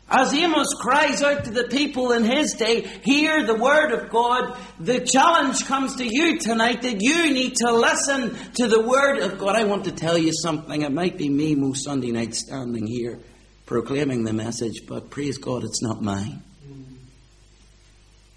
As 0.08 0.34
Amos 0.34 0.68
cries 0.80 1.24
out 1.24 1.46
to 1.46 1.52
the 1.52 1.64
people 1.64 2.12
in 2.12 2.24
his 2.24 2.54
day, 2.54 2.82
hear 3.04 3.44
the 3.44 3.56
word 3.56 3.92
of 3.92 4.12
God, 4.12 4.56
the 4.80 5.00
challenge 5.00 5.66
comes 5.66 5.96
to 5.96 6.06
you 6.06 6.38
tonight 6.38 6.84
that 6.84 7.02
you 7.02 7.34
need 7.34 7.56
to 7.56 7.72
listen 7.74 8.38
to 8.54 8.68
the 8.68 8.82
word 8.82 9.20
of 9.20 9.40
God. 9.40 9.56
I 9.56 9.64
want 9.64 9.86
to 9.86 9.92
tell 9.92 10.18
you 10.18 10.32
something. 10.32 10.84
It 10.84 10.92
might 10.92 11.18
be 11.18 11.28
me 11.28 11.56
most 11.56 11.86
Sunday 11.86 12.12
night 12.12 12.36
standing 12.36 12.86
here 12.86 13.20
proclaiming 13.66 14.24
the 14.24 14.34
message, 14.34 14.86
but 14.88 15.10
praise 15.10 15.40
God, 15.40 15.64
it's 15.64 15.82
not 15.82 16.02
mine. 16.02 16.44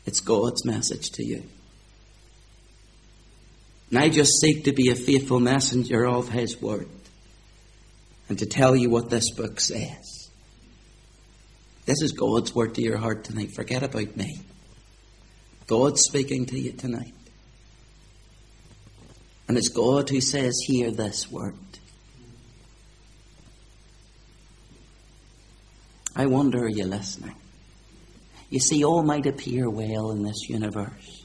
It's 0.07 0.21
God's 0.21 0.65
message 0.65 1.11
to 1.13 1.25
you. 1.25 1.43
And 3.91 3.99
I 3.99 4.09
just 4.09 4.41
seek 4.41 4.65
to 4.65 4.73
be 4.73 4.91
a 4.91 4.95
faithful 4.95 5.39
messenger 5.39 6.07
of 6.07 6.31
His 6.31 6.61
word 6.61 6.89
and 8.31 8.39
to 8.39 8.47
tell 8.47 8.75
you 8.75 8.89
what 8.89 9.11
this 9.11 9.31
book 9.31 9.61
says. 9.61 10.18
This 11.89 12.03
is 12.03 12.13
God's 12.13 12.55
word 12.55 12.75
to 12.75 12.83
your 12.83 12.99
heart 12.99 13.25
tonight. 13.25 13.53
Forget 13.53 13.83
about 13.83 14.15
me. 14.15 14.43
God's 15.67 16.03
speaking 16.03 16.45
to 16.45 16.61
you 16.61 16.73
tonight. 16.73 17.15
And 19.49 19.57
it's 19.57 19.71
God 19.71 20.11
who 20.11 20.21
says, 20.21 20.53
Hear 20.67 20.91
this 20.91 21.33
word. 21.33 21.55
I 26.15 26.27
wonder, 26.27 26.67
are 26.67 26.69
you 26.69 26.85
listening? 26.85 27.37
You 28.51 28.61
see, 28.61 28.85
all 28.85 29.03
might 29.03 29.25
appear 29.25 29.71
well 29.71 30.11
in 30.11 30.25
this 30.25 30.47
universe. 30.47 31.25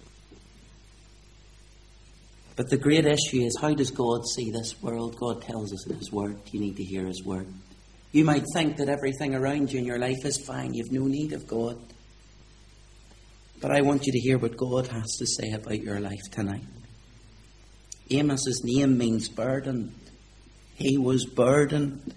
But 2.55 2.70
the 2.70 2.77
great 2.77 3.05
issue 3.05 3.41
is 3.41 3.58
how 3.60 3.74
does 3.74 3.91
God 3.91 4.25
see 4.27 4.50
this 4.50 4.82
world? 4.82 5.17
God 5.17 5.41
tells 5.41 5.74
us 5.74 5.86
in 5.88 5.98
His 5.98 6.10
Word. 6.10 6.38
You 6.53 6.62
need 6.62 6.77
to 6.77 6.86
hear 6.86 7.05
His 7.05 7.22
Word. 7.22 7.48
You 8.13 8.24
might 8.24 8.46
think 8.53 8.77
that 8.77 8.89
everything 8.89 9.34
around 9.36 9.74
you 9.74 9.79
in 9.79 9.86
your 9.86 9.98
life 10.00 10.24
is 10.24 10.38
fine. 10.38 10.74
You've 10.74 10.91
no 10.91 11.08
need 11.08 11.34
of 11.34 11.48
God. 11.48 11.77
But 13.60 13.72
I 13.72 13.82
want 13.82 14.05
you 14.05 14.13
to 14.13 14.20
hear 14.20 14.38
what 14.38 14.55
God 14.55 14.88
has 14.88 15.15
to 15.17 15.25
say 15.25 15.51
about 15.51 15.82
your 15.82 16.00
life 16.00 16.29
tonight. 16.32 16.63
Amos's 18.12 18.62
name 18.63 18.98
means 18.98 19.27
burdened. 19.29 19.96
He 20.75 20.98
was 20.98 21.25
burdened 21.25 22.13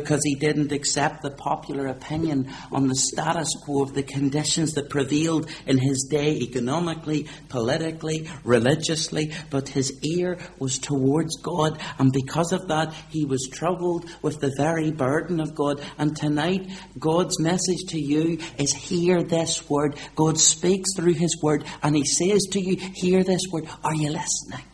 because 0.00 0.20
he 0.24 0.34
didn't 0.34 0.72
accept 0.72 1.22
the 1.22 1.30
popular 1.30 1.86
opinion 1.86 2.50
on 2.72 2.88
the 2.88 2.94
status 2.94 3.48
quo 3.64 3.82
of 3.82 3.94
the 3.94 4.02
conditions 4.02 4.72
that 4.72 4.90
prevailed 4.90 5.48
in 5.66 5.78
his 5.78 6.06
day 6.10 6.36
economically, 6.36 7.26
politically, 7.48 8.28
religiously, 8.44 9.32
but 9.50 9.68
his 9.68 9.92
ear 10.04 10.38
was 10.58 10.78
towards 10.78 11.36
God, 11.40 11.80
and 11.98 12.12
because 12.12 12.52
of 12.52 12.68
that, 12.68 12.92
he 13.10 13.24
was 13.24 13.48
troubled 13.52 14.08
with 14.22 14.40
the 14.40 14.52
very 14.56 14.90
burden 14.90 15.40
of 15.40 15.54
God. 15.54 15.80
And 15.98 16.16
tonight, 16.16 16.70
God's 16.98 17.40
message 17.40 17.84
to 17.88 18.00
you 18.00 18.38
is 18.58 18.72
hear 18.72 19.22
this 19.22 19.68
word. 19.68 19.96
God 20.14 20.38
speaks 20.38 20.94
through 20.96 21.14
his 21.14 21.40
word, 21.42 21.64
and 21.82 21.96
he 21.96 22.04
says 22.04 22.42
to 22.52 22.60
you, 22.60 22.76
Hear 22.76 23.24
this 23.24 23.42
word. 23.50 23.68
Are 23.82 23.94
you 23.94 24.10
listening? 24.10 24.64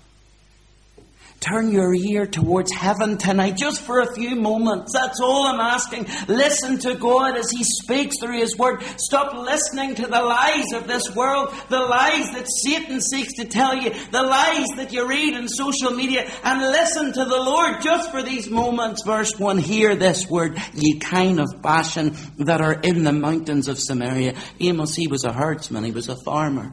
Turn 1.40 1.72
your 1.72 1.94
ear 1.94 2.26
towards 2.26 2.70
heaven 2.70 3.16
tonight, 3.16 3.56
just 3.56 3.80
for 3.80 4.00
a 4.00 4.14
few 4.14 4.36
moments. 4.36 4.92
That's 4.92 5.20
all 5.20 5.46
I'm 5.46 5.58
asking. 5.58 6.06
Listen 6.28 6.78
to 6.80 6.94
God 6.96 7.38
as 7.38 7.50
He 7.50 7.64
speaks 7.64 8.16
through 8.20 8.38
His 8.38 8.58
Word. 8.58 8.82
Stop 8.98 9.32
listening 9.34 9.94
to 9.94 10.02
the 10.02 10.20
lies 10.20 10.66
of 10.74 10.86
this 10.86 11.14
world, 11.16 11.54
the 11.70 11.80
lies 11.80 12.30
that 12.32 12.46
Satan 12.46 13.00
seeks 13.00 13.32
to 13.34 13.46
tell 13.46 13.74
you, 13.74 13.88
the 14.10 14.22
lies 14.22 14.68
that 14.76 14.92
you 14.92 15.08
read 15.08 15.34
in 15.34 15.48
social 15.48 15.92
media, 15.92 16.30
and 16.44 16.60
listen 16.60 17.06
to 17.14 17.24
the 17.24 17.40
Lord 17.40 17.80
just 17.80 18.10
for 18.10 18.22
these 18.22 18.50
moments. 18.50 19.02
Verse 19.02 19.38
1 19.38 19.56
Hear 19.56 19.96
this 19.96 20.28
word, 20.28 20.58
ye 20.74 20.98
kine 20.98 21.38
of 21.38 21.62
Bashan 21.62 22.16
that 22.40 22.60
are 22.60 22.74
in 22.74 23.02
the 23.02 23.14
mountains 23.14 23.66
of 23.66 23.78
Samaria. 23.78 24.34
Amos, 24.60 24.94
he 24.94 25.06
was 25.06 25.24
a 25.24 25.32
herdsman, 25.32 25.84
he 25.84 25.90
was 25.90 26.10
a 26.10 26.16
farmer. 26.22 26.70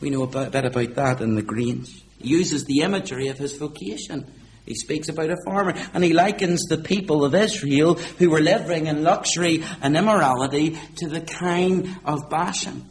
We 0.00 0.10
know 0.10 0.22
a 0.22 0.28
bit 0.28 0.64
about 0.64 0.94
that 0.94 1.20
in 1.20 1.34
the 1.34 1.42
Greens 2.20 2.30
uses 2.30 2.64
the 2.64 2.80
imagery 2.80 3.28
of 3.28 3.38
his 3.38 3.56
vocation. 3.56 4.26
He 4.66 4.74
speaks 4.74 5.08
about 5.08 5.30
a 5.30 5.36
farmer 5.44 5.74
and 5.94 6.02
he 6.02 6.12
likens 6.12 6.62
the 6.64 6.78
people 6.78 7.24
of 7.24 7.34
Israel 7.34 7.94
who 7.94 8.30
were 8.30 8.40
living 8.40 8.86
in 8.88 9.04
luxury 9.04 9.62
and 9.80 9.96
immorality 9.96 10.76
to 10.96 11.08
the 11.08 11.20
kine 11.20 11.96
of 12.04 12.28
Bashan. 12.28 12.84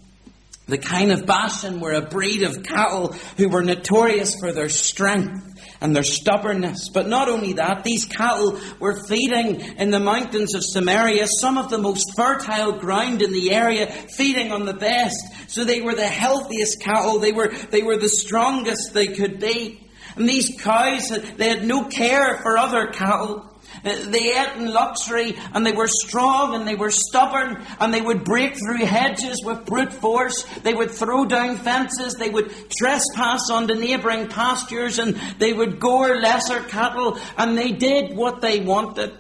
The 0.68 0.78
kine 0.78 1.12
of 1.12 1.26
Bashan 1.26 1.80
were 1.80 1.94
a 1.94 2.02
breed 2.02 2.42
of 2.42 2.64
cattle 2.64 3.14
who 3.38 3.50
were 3.50 3.62
notorious 3.62 4.36
for 4.40 4.52
their 4.52 4.70
strength 4.70 5.55
and 5.86 5.96
their 5.96 6.04
stubbornness. 6.04 6.90
But 6.90 7.08
not 7.08 7.30
only 7.30 7.54
that, 7.54 7.84
these 7.84 8.06
cattle 8.06 8.60
were 8.80 9.06
feeding 9.08 9.62
in 9.78 9.92
the 9.92 10.00
mountains 10.00 10.56
of 10.56 10.64
Samaria, 10.64 11.28
some 11.28 11.60
of 11.60 11.70
the 11.70 11.78
most 11.78 12.12
fertile 12.18 12.80
ground 12.80 13.22
in 13.22 13.32
the 13.32 13.52
area, 13.52 13.86
feeding 14.18 14.52
on 14.52 14.66
the 14.66 14.74
best. 14.74 15.16
So 15.48 15.64
they 15.64 15.82
were 15.82 15.94
the 15.94 16.08
healthiest 16.08 16.82
cattle, 16.82 17.20
they 17.20 17.32
were, 17.32 17.54
they 17.70 17.84
were 17.84 17.98
the 17.98 18.10
strongest 18.10 18.96
they 18.96 19.08
could 19.08 19.40
be. 19.40 19.88
And 20.16 20.28
these 20.28 20.60
cows, 20.60 21.10
they 21.38 21.50
had 21.50 21.64
no 21.64 21.84
care 21.84 22.40
for 22.42 22.58
other 22.58 22.88
cattle. 22.88 23.55
They 23.86 24.34
ate 24.36 24.58
in 24.58 24.74
luxury 24.74 25.38
and 25.54 25.64
they 25.64 25.72
were 25.72 25.88
strong 25.88 26.56
and 26.56 26.68
they 26.68 26.74
were 26.74 26.90
stubborn 26.90 27.64
and 27.80 27.94
they 27.94 28.02
would 28.02 28.24
break 28.24 28.56
through 28.56 28.84
hedges 28.84 29.44
with 29.46 29.68
brute 29.68 29.94
force. 29.94 30.42
They 30.64 30.74
would 30.74 30.90
throw 30.90 31.26
down 31.26 31.58
fences. 31.58 32.16
They 32.16 32.30
would 32.30 32.52
trespass 32.72 33.52
onto 33.52 33.76
neighbouring 33.76 34.28
pastures 34.28 34.98
and 34.98 35.16
they 35.38 35.54
would 35.54 35.80
gore 35.80 36.20
lesser 36.20 36.62
cattle 36.62 37.20
and 37.38 37.56
they 37.56 37.74
did 37.74 38.18
what 38.18 38.42
they 38.42 38.62
wanted. 38.62 39.14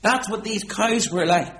That's 0.00 0.28
what 0.28 0.42
these 0.42 0.64
cows 0.64 1.08
were 1.08 1.24
like. 1.24 1.54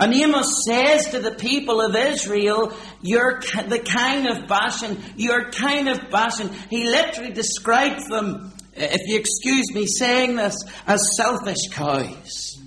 And 0.00 0.14
Amos 0.14 0.64
says 0.66 1.10
to 1.10 1.20
the 1.20 1.32
people 1.32 1.82
of 1.82 1.94
Israel, 1.94 2.72
You're 3.02 3.40
the 3.68 3.78
kine 3.78 4.26
of 4.26 4.48
Bashan, 4.48 4.98
you're 5.16 5.50
kine 5.50 5.86
of 5.88 6.10
Bashan. 6.10 6.50
He 6.70 6.84
literally 6.84 7.32
describes 7.32 8.08
them 8.08 8.54
if 8.76 9.00
you 9.06 9.18
excuse 9.18 9.72
me 9.72 9.86
saying 9.86 10.36
this, 10.36 10.56
as 10.86 11.00
selfish 11.16 11.68
cows. 11.70 12.58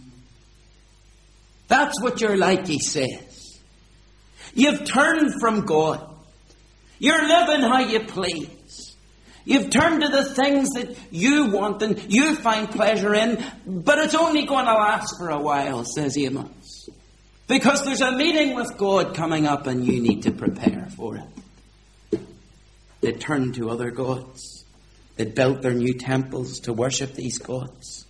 That's 1.68 2.02
what 2.02 2.22
you're 2.22 2.38
like, 2.38 2.68
he 2.68 2.80
says. 2.80 3.60
You've 4.54 4.86
turned 4.86 5.32
from 5.40 5.66
God. 5.66 6.08
You're 7.00 7.28
living 7.28 7.62
how 7.62 7.80
you 7.80 8.00
please. 8.02 8.96
You've 9.46 9.70
turned 9.70 10.02
to 10.02 10.10
the 10.10 10.26
things 10.26 10.72
that 10.72 10.98
you 11.12 11.46
want 11.52 11.82
and 11.82 12.12
you 12.12 12.36
find 12.36 12.70
pleasure 12.70 13.14
in, 13.14 13.44
but 13.66 13.98
it's 14.00 14.16
only 14.16 14.46
going 14.46 14.66
to 14.66 14.74
last 14.74 15.18
for 15.18 15.30
a 15.30 15.40
while, 15.40 15.86
says 15.86 16.18
Amos. 16.18 16.90
Because 17.48 17.86
there's 17.86 18.02
a 18.02 18.12
meeting 18.12 18.56
with 18.56 18.78
God 18.78 19.16
coming 19.16 19.46
up 19.46 19.68
and 19.68 19.86
you 19.86 20.02
need 20.02 20.24
to 20.24 20.32
prepare 20.32 20.90
for 20.98 21.18
it. 21.18 22.20
They 23.00 23.14
turn 23.14 23.54
to 23.54 23.70
other 23.70 23.90
gods. 23.92 24.57
They 25.18 25.26
built 25.26 25.62
their 25.62 25.74
new 25.74 25.94
temples 25.94 26.60
to 26.62 26.74
worship 26.74 27.14
these 27.14 27.40
gods. 27.40 28.06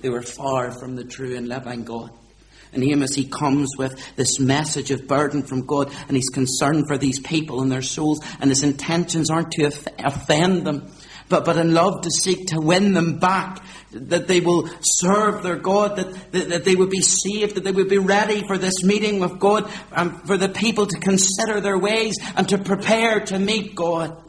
They 0.00 0.08
were 0.08 0.22
far 0.22 0.72
from 0.72 0.96
the 0.96 1.04
true 1.04 1.36
and 1.36 1.48
living 1.48 1.84
God. 1.84 2.10
And 2.72 2.82
Amos, 2.82 3.14
he 3.14 3.24
comes 3.24 3.70
with 3.78 4.16
this 4.16 4.40
message 4.40 4.90
of 4.90 5.06
burden 5.06 5.42
from 5.42 5.66
God, 5.66 5.92
and 6.08 6.16
he's 6.16 6.28
concerned 6.28 6.84
for 6.88 6.98
these 6.98 7.20
people 7.20 7.62
and 7.62 7.70
their 7.70 7.82
souls, 7.82 8.20
and 8.40 8.50
his 8.50 8.62
intentions 8.62 9.30
aren't 9.30 9.52
to 9.52 9.66
offend 9.98 10.66
them, 10.66 10.90
but, 11.28 11.44
but 11.44 11.56
in 11.56 11.72
love 11.72 12.02
to 12.02 12.10
seek 12.10 12.48
to 12.48 12.60
win 12.60 12.92
them 12.92 13.18
back, 13.18 13.64
that 13.92 14.28
they 14.28 14.40
will 14.40 14.68
serve 14.80 15.42
their 15.42 15.56
God, 15.56 15.96
that, 15.96 16.32
that, 16.32 16.48
that 16.50 16.64
they 16.64 16.76
would 16.76 16.90
be 16.90 17.00
saved, 17.00 17.54
that 17.54 17.64
they 17.64 17.72
would 17.72 17.88
be 17.88 17.98
ready 17.98 18.46
for 18.46 18.58
this 18.58 18.84
meeting 18.84 19.20
with 19.20 19.38
God, 19.38 19.70
and 19.92 20.26
for 20.26 20.36
the 20.36 20.48
people 20.48 20.86
to 20.86 20.98
consider 20.98 21.60
their 21.60 21.78
ways 21.78 22.16
and 22.36 22.48
to 22.48 22.58
prepare 22.58 23.20
to 23.20 23.38
meet 23.38 23.74
God. 23.74 24.22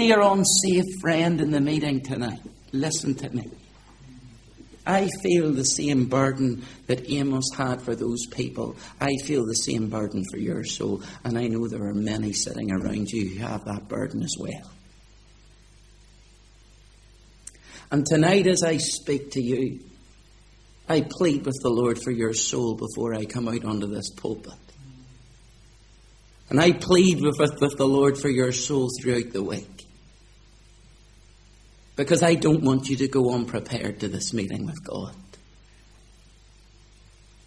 Dear 0.00 0.22
unsaved 0.22 0.98
friend 1.02 1.42
in 1.42 1.50
the 1.50 1.60
meeting 1.60 2.00
tonight, 2.00 2.40
listen 2.72 3.14
to 3.16 3.28
me. 3.36 3.50
I 4.86 5.10
feel 5.22 5.52
the 5.52 5.62
same 5.62 6.06
burden 6.06 6.64
that 6.86 7.10
Amos 7.10 7.50
had 7.54 7.82
for 7.82 7.94
those 7.94 8.24
people. 8.30 8.76
I 8.98 9.10
feel 9.26 9.44
the 9.44 9.52
same 9.52 9.90
burden 9.90 10.24
for 10.32 10.38
your 10.38 10.64
soul, 10.64 11.02
and 11.22 11.36
I 11.36 11.48
know 11.48 11.68
there 11.68 11.86
are 11.86 11.92
many 11.92 12.32
sitting 12.32 12.72
around 12.72 13.10
you 13.10 13.28
who 13.28 13.44
have 13.44 13.66
that 13.66 13.88
burden 13.88 14.22
as 14.22 14.34
well. 14.38 14.70
And 17.90 18.06
tonight, 18.06 18.46
as 18.46 18.62
I 18.62 18.78
speak 18.78 19.32
to 19.32 19.42
you, 19.42 19.80
I 20.88 21.02
plead 21.02 21.44
with 21.44 21.60
the 21.62 21.68
Lord 21.68 21.98
for 22.02 22.10
your 22.10 22.32
soul 22.32 22.74
before 22.74 23.14
I 23.14 23.26
come 23.26 23.48
out 23.48 23.66
onto 23.66 23.86
this 23.86 24.08
pulpit. 24.08 24.54
And 26.48 26.58
I 26.58 26.72
plead 26.72 27.20
with, 27.20 27.38
with, 27.38 27.60
with 27.60 27.76
the 27.76 27.86
Lord 27.86 28.16
for 28.16 28.30
your 28.30 28.52
soul 28.52 28.88
throughout 28.98 29.34
the 29.34 29.42
week. 29.42 29.79
Because 32.00 32.22
I 32.22 32.34
don't 32.34 32.62
want 32.62 32.88
you 32.88 32.96
to 32.96 33.08
go 33.08 33.34
unprepared 33.34 34.00
to 34.00 34.08
this 34.08 34.32
meeting 34.32 34.64
with 34.64 34.82
God. 34.82 35.14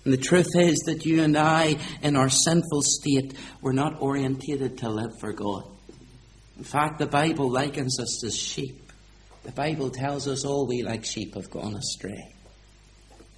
And 0.05 0.13
the 0.13 0.17
truth 0.17 0.51
is 0.55 0.77
that 0.86 1.07
you 1.07 1.24
and 1.24 1.36
I, 1.36 1.77
in 2.03 2.15
our 2.15 2.29
sinful 2.29 2.83
state, 2.83 3.33
we're 3.63 3.72
not 3.72 4.00
orientated 4.00 4.77
to 4.77 4.89
live 4.89 5.10
for 5.19 5.33
God. 5.33 5.63
In 6.60 6.63
fact, 6.63 7.00
the 7.00 7.07
Bible 7.07 7.50
likens 7.50 8.00
us 8.00 8.19
to 8.22 8.29
sheep. 8.29 8.91
The 9.41 9.53
Bible 9.53 9.89
tells 9.89 10.27
us 10.27 10.45
all 10.45 10.67
we 10.67 10.83
like 10.83 11.03
sheep 11.03 11.33
have 11.33 11.50
gone 11.50 11.74
astray. 11.74 12.31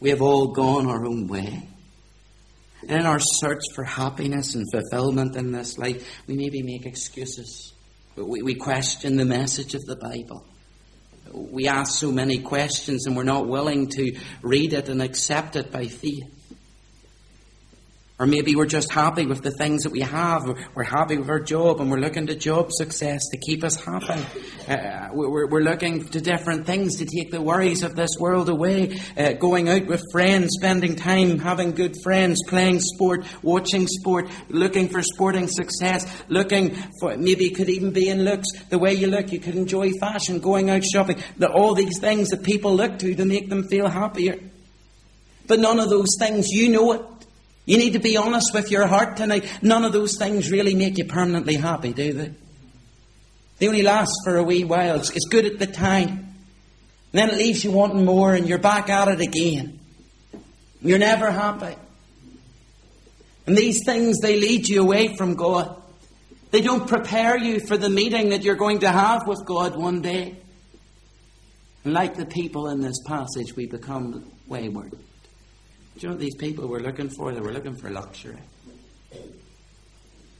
We 0.01 0.09
have 0.09 0.21
all 0.21 0.47
gone 0.47 0.85
our 0.85 1.05
own 1.05 1.29
way. 1.29 1.65
And 2.81 2.91
in 2.91 3.05
our 3.05 3.21
search 3.21 3.63
for 3.73 3.85
happiness 3.85 4.53
and 4.53 4.65
fulfillment 4.69 5.37
in 5.37 5.53
this 5.53 5.77
life, 5.77 6.05
we 6.27 6.35
maybe 6.35 6.61
make 6.61 6.85
excuses. 6.85 7.71
We, 8.17 8.41
we 8.41 8.55
question 8.55 9.15
the 9.15 9.23
message 9.23 9.75
of 9.75 9.85
the 9.85 9.95
Bible 9.95 10.45
we 11.31 11.67
ask 11.67 11.99
so 11.99 12.11
many 12.11 12.39
questions 12.39 13.05
and 13.05 13.15
we're 13.15 13.23
not 13.23 13.47
willing 13.47 13.87
to 13.89 14.17
read 14.41 14.73
it 14.73 14.89
and 14.89 15.01
accept 15.01 15.55
it 15.55 15.71
by 15.71 15.87
faith. 15.87 16.44
Or 18.17 18.25
maybe 18.25 18.55
we're 18.55 18.65
just 18.65 18.93
happy 18.93 19.25
with 19.25 19.41
the 19.41 19.51
things 19.51 19.83
that 19.83 19.91
we 19.91 19.99
have. 19.99 20.43
We're 20.73 20.83
happy 20.83 21.17
with 21.17 21.29
our 21.29 21.41
job 21.41 21.81
and 21.81 21.91
we're 21.91 21.99
looking 21.99 22.27
to 22.27 22.35
job 22.35 22.71
success 22.71 23.21
to 23.31 23.37
keep 23.37 23.61
us 23.61 23.75
happy. 23.75 24.23
Uh, 24.69 25.09
we're, 25.11 25.47
we're, 25.47 25.65
looking 25.65 26.07
to 26.07 26.21
different 26.21 26.65
things 26.65 26.95
to 26.99 27.05
take 27.05 27.31
the 27.31 27.41
worries 27.41 27.83
of 27.83 27.97
this 27.97 28.11
world 28.17 28.47
away. 28.47 28.97
Uh, 29.17 29.33
going 29.33 29.67
out 29.67 29.85
with 29.87 30.01
friends, 30.13 30.51
spending 30.53 30.95
time, 30.95 31.39
having 31.39 31.71
good 31.71 31.93
friends, 32.03 32.39
playing 32.47 32.79
sport, 32.79 33.25
watching 33.41 33.85
sport, 33.85 34.29
looking 34.47 34.87
for 34.87 35.01
sporting 35.01 35.47
success, 35.49 36.07
looking 36.29 36.73
for, 37.01 37.17
maybe 37.17 37.47
it 37.47 37.55
could 37.55 37.69
even 37.69 37.91
be 37.91 38.07
in 38.07 38.23
looks. 38.23 38.47
The 38.69 38.79
way 38.79 38.93
you 38.93 39.07
look, 39.07 39.33
you 39.33 39.39
could 39.39 39.55
enjoy 39.55 39.91
fashion, 39.99 40.39
going 40.39 40.69
out 40.69 40.85
shopping. 40.85 41.21
The, 41.37 41.51
all 41.51 41.75
these 41.75 41.99
things 41.99 42.29
that 42.29 42.43
people 42.43 42.73
look 42.73 42.97
to 42.99 43.13
to 43.13 43.25
make 43.25 43.49
them 43.49 43.67
feel 43.67 43.89
happier. 43.89 44.39
But 45.47 45.59
none 45.59 45.79
of 45.79 45.89
those 45.89 46.15
things, 46.17 46.47
you 46.49 46.69
know 46.69 46.93
it. 46.93 47.01
You 47.65 47.77
need 47.77 47.93
to 47.93 47.99
be 47.99 48.15
honest 48.15 48.53
with 48.53 48.69
your 48.69 48.85
heart 48.85 49.17
tonight. 49.17 49.45
None 49.61 49.85
of 49.85 49.93
those 49.93 50.17
things 50.17 50.51
really 50.51 50.75
make 50.75 50.97
you 50.97 51.05
permanently 51.05 51.55
happy, 51.55 51.93
do 51.93 52.13
they? 52.13 52.31
They 53.57 53.67
only 53.67 53.81
last 53.81 54.13
for 54.23 54.37
a 54.37 54.43
wee 54.43 54.63
while. 54.63 54.97
It's, 54.97 55.09
good 55.29 55.45
at 55.45 55.59
the 55.59 55.67
time. 55.67 56.09
And 56.09 57.13
then 57.13 57.29
it 57.29 57.37
leaves 57.37 57.63
you 57.63 57.71
wanting 57.71 58.05
more 58.05 58.33
and 58.33 58.47
you're 58.47 58.59
back 58.59 58.89
at 58.89 59.07
it 59.07 59.21
again. 59.21 59.79
You're 60.81 60.99
never 60.99 61.31
happy. 61.31 61.75
And 63.47 63.57
these 63.57 63.83
things, 63.85 64.19
they 64.19 64.39
lead 64.39 64.67
you 64.67 64.81
away 64.81 65.15
from 65.15 65.35
God. 65.35 65.81
They 66.51 66.61
don't 66.61 66.87
prepare 66.87 67.37
you 67.37 67.59
for 67.59 67.77
the 67.77 67.89
meeting 67.89 68.29
that 68.29 68.43
you're 68.43 68.55
going 68.55 68.79
to 68.79 68.91
have 68.91 69.27
with 69.27 69.45
God 69.45 69.75
one 69.75 70.01
day. 70.01 70.35
And 71.83 71.93
like 71.93 72.15
the 72.15 72.25
people 72.25 72.67
in 72.67 72.81
this 72.81 72.99
passage, 73.05 73.55
we 73.55 73.67
become 73.67 74.31
wayward. 74.47 74.93
Do 75.95 76.01
you 76.01 76.07
know 76.09 76.15
what 76.15 76.21
these 76.21 76.35
people 76.35 76.67
were 76.67 76.81
looking 76.81 77.09
for? 77.09 77.33
They 77.33 77.39
were 77.39 77.53
looking 77.53 77.77
for 77.77 77.89
luxury. 77.89 78.39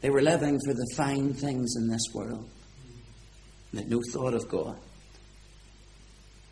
They 0.01 0.09
were 0.09 0.21
living 0.21 0.59
for 0.65 0.73
the 0.73 0.93
fine 0.95 1.33
things 1.33 1.75
in 1.77 1.87
this 1.87 2.13
world. 2.13 2.47
They 3.73 3.81
had 3.81 3.89
no 3.89 4.01
thought 4.11 4.33
of 4.33 4.49
God. 4.49 4.77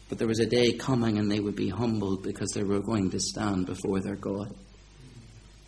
But 0.07 0.19
there 0.19 0.27
was 0.27 0.39
a 0.39 0.45
day 0.45 0.73
coming 0.73 1.17
and 1.17 1.29
they 1.29 1.39
would 1.39 1.55
be 1.55 1.69
humbled 1.69 2.23
because 2.23 2.51
they 2.51 2.63
were 2.63 2.79
going 2.79 3.11
to 3.11 3.19
stand 3.19 3.65
before 3.65 3.99
their 3.99 4.15
God. 4.15 4.53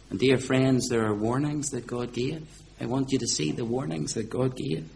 And 0.09 0.19
dear 0.19 0.37
friends, 0.37 0.87
there 0.87 1.05
are 1.05 1.13
warnings 1.13 1.71
that 1.71 1.85
God 1.85 2.13
gave. 2.13 2.47
I 2.79 2.85
want 2.85 3.11
you 3.11 3.19
to 3.19 3.27
see 3.27 3.51
the 3.51 3.65
warnings 3.65 4.13
that 4.13 4.29
God 4.29 4.55
gave. 4.55 4.89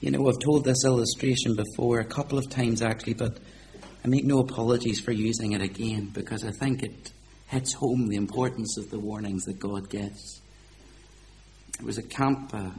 You 0.00 0.10
know, 0.10 0.28
I've 0.28 0.38
told 0.38 0.64
this 0.64 0.84
illustration 0.84 1.56
before 1.56 2.00
a 2.00 2.04
couple 2.04 2.38
of 2.38 2.48
times 2.50 2.82
actually, 2.82 3.14
but 3.14 3.38
I 4.06 4.08
make 4.08 4.24
no 4.24 4.38
apologies 4.38 5.00
for 5.00 5.10
using 5.10 5.50
it 5.50 5.62
again 5.62 6.12
because 6.14 6.44
I 6.44 6.52
think 6.52 6.84
it 6.84 7.10
hits 7.48 7.72
home 7.72 8.06
the 8.06 8.14
importance 8.14 8.78
of 8.78 8.88
the 8.88 9.00
warnings 9.00 9.46
that 9.46 9.58
God 9.58 9.90
gives. 9.90 10.40
It 11.80 11.84
was 11.84 11.98
a 11.98 12.04
camp 12.04 12.54
uh, 12.54 12.58
uh, 12.58 12.70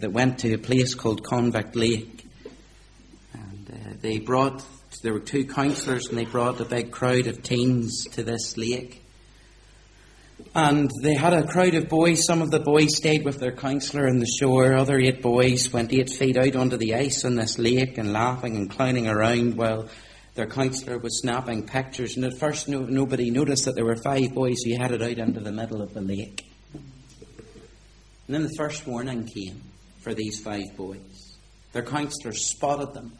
that 0.00 0.10
went 0.10 0.40
to 0.40 0.52
a 0.54 0.58
place 0.58 0.96
called 0.96 1.22
Convict 1.22 1.76
Lake, 1.76 2.24
and 3.32 3.70
uh, 3.70 3.92
they 4.00 4.18
brought. 4.18 4.64
There 5.04 5.12
were 5.12 5.20
two 5.20 5.44
counsellors, 5.44 6.08
and 6.08 6.18
they 6.18 6.24
brought 6.24 6.60
a 6.60 6.64
big 6.64 6.90
crowd 6.90 7.28
of 7.28 7.44
teens 7.44 8.02
to 8.14 8.24
this 8.24 8.56
lake. 8.56 9.04
And 10.52 10.90
they 11.02 11.14
had 11.14 11.32
a 11.32 11.46
crowd 11.46 11.74
of 11.74 11.88
boys. 11.88 12.24
Some 12.26 12.42
of 12.42 12.50
the 12.50 12.58
boys 12.58 12.96
stayed 12.96 13.24
with 13.24 13.38
their 13.38 13.52
counsellor 13.52 14.08
on 14.08 14.18
the 14.18 14.26
shore. 14.26 14.74
Other 14.74 14.98
eight 14.98 15.22
boys 15.22 15.72
went 15.72 15.92
eight 15.92 16.10
feet 16.10 16.36
out 16.36 16.56
onto 16.56 16.76
the 16.76 16.96
ice 16.96 17.24
on 17.24 17.36
this 17.36 17.56
lake 17.56 17.98
and 17.98 18.12
laughing 18.12 18.56
and 18.56 18.68
clowning 18.68 19.06
around 19.06 19.56
while 19.56 19.88
their 20.38 20.46
counsellor 20.46 20.98
was 20.98 21.20
snapping 21.20 21.66
pictures, 21.66 22.14
and 22.14 22.24
at 22.24 22.38
first 22.38 22.68
no, 22.68 22.82
nobody 22.82 23.28
noticed 23.28 23.64
that 23.64 23.74
there 23.74 23.84
were 23.84 23.96
five 23.96 24.32
boys 24.32 24.58
who 24.64 24.78
headed 24.78 25.02
out 25.02 25.18
into 25.18 25.40
the 25.40 25.50
middle 25.50 25.82
of 25.82 25.92
the 25.94 26.00
lake. 26.00 26.48
And 26.72 26.84
then 28.28 28.44
the 28.44 28.54
first 28.56 28.86
warning 28.86 29.26
came 29.26 29.60
for 29.98 30.14
these 30.14 30.40
five 30.40 30.76
boys. 30.76 31.36
Their 31.72 31.82
counsellor 31.82 32.34
spotted 32.34 32.94
them, 32.94 33.14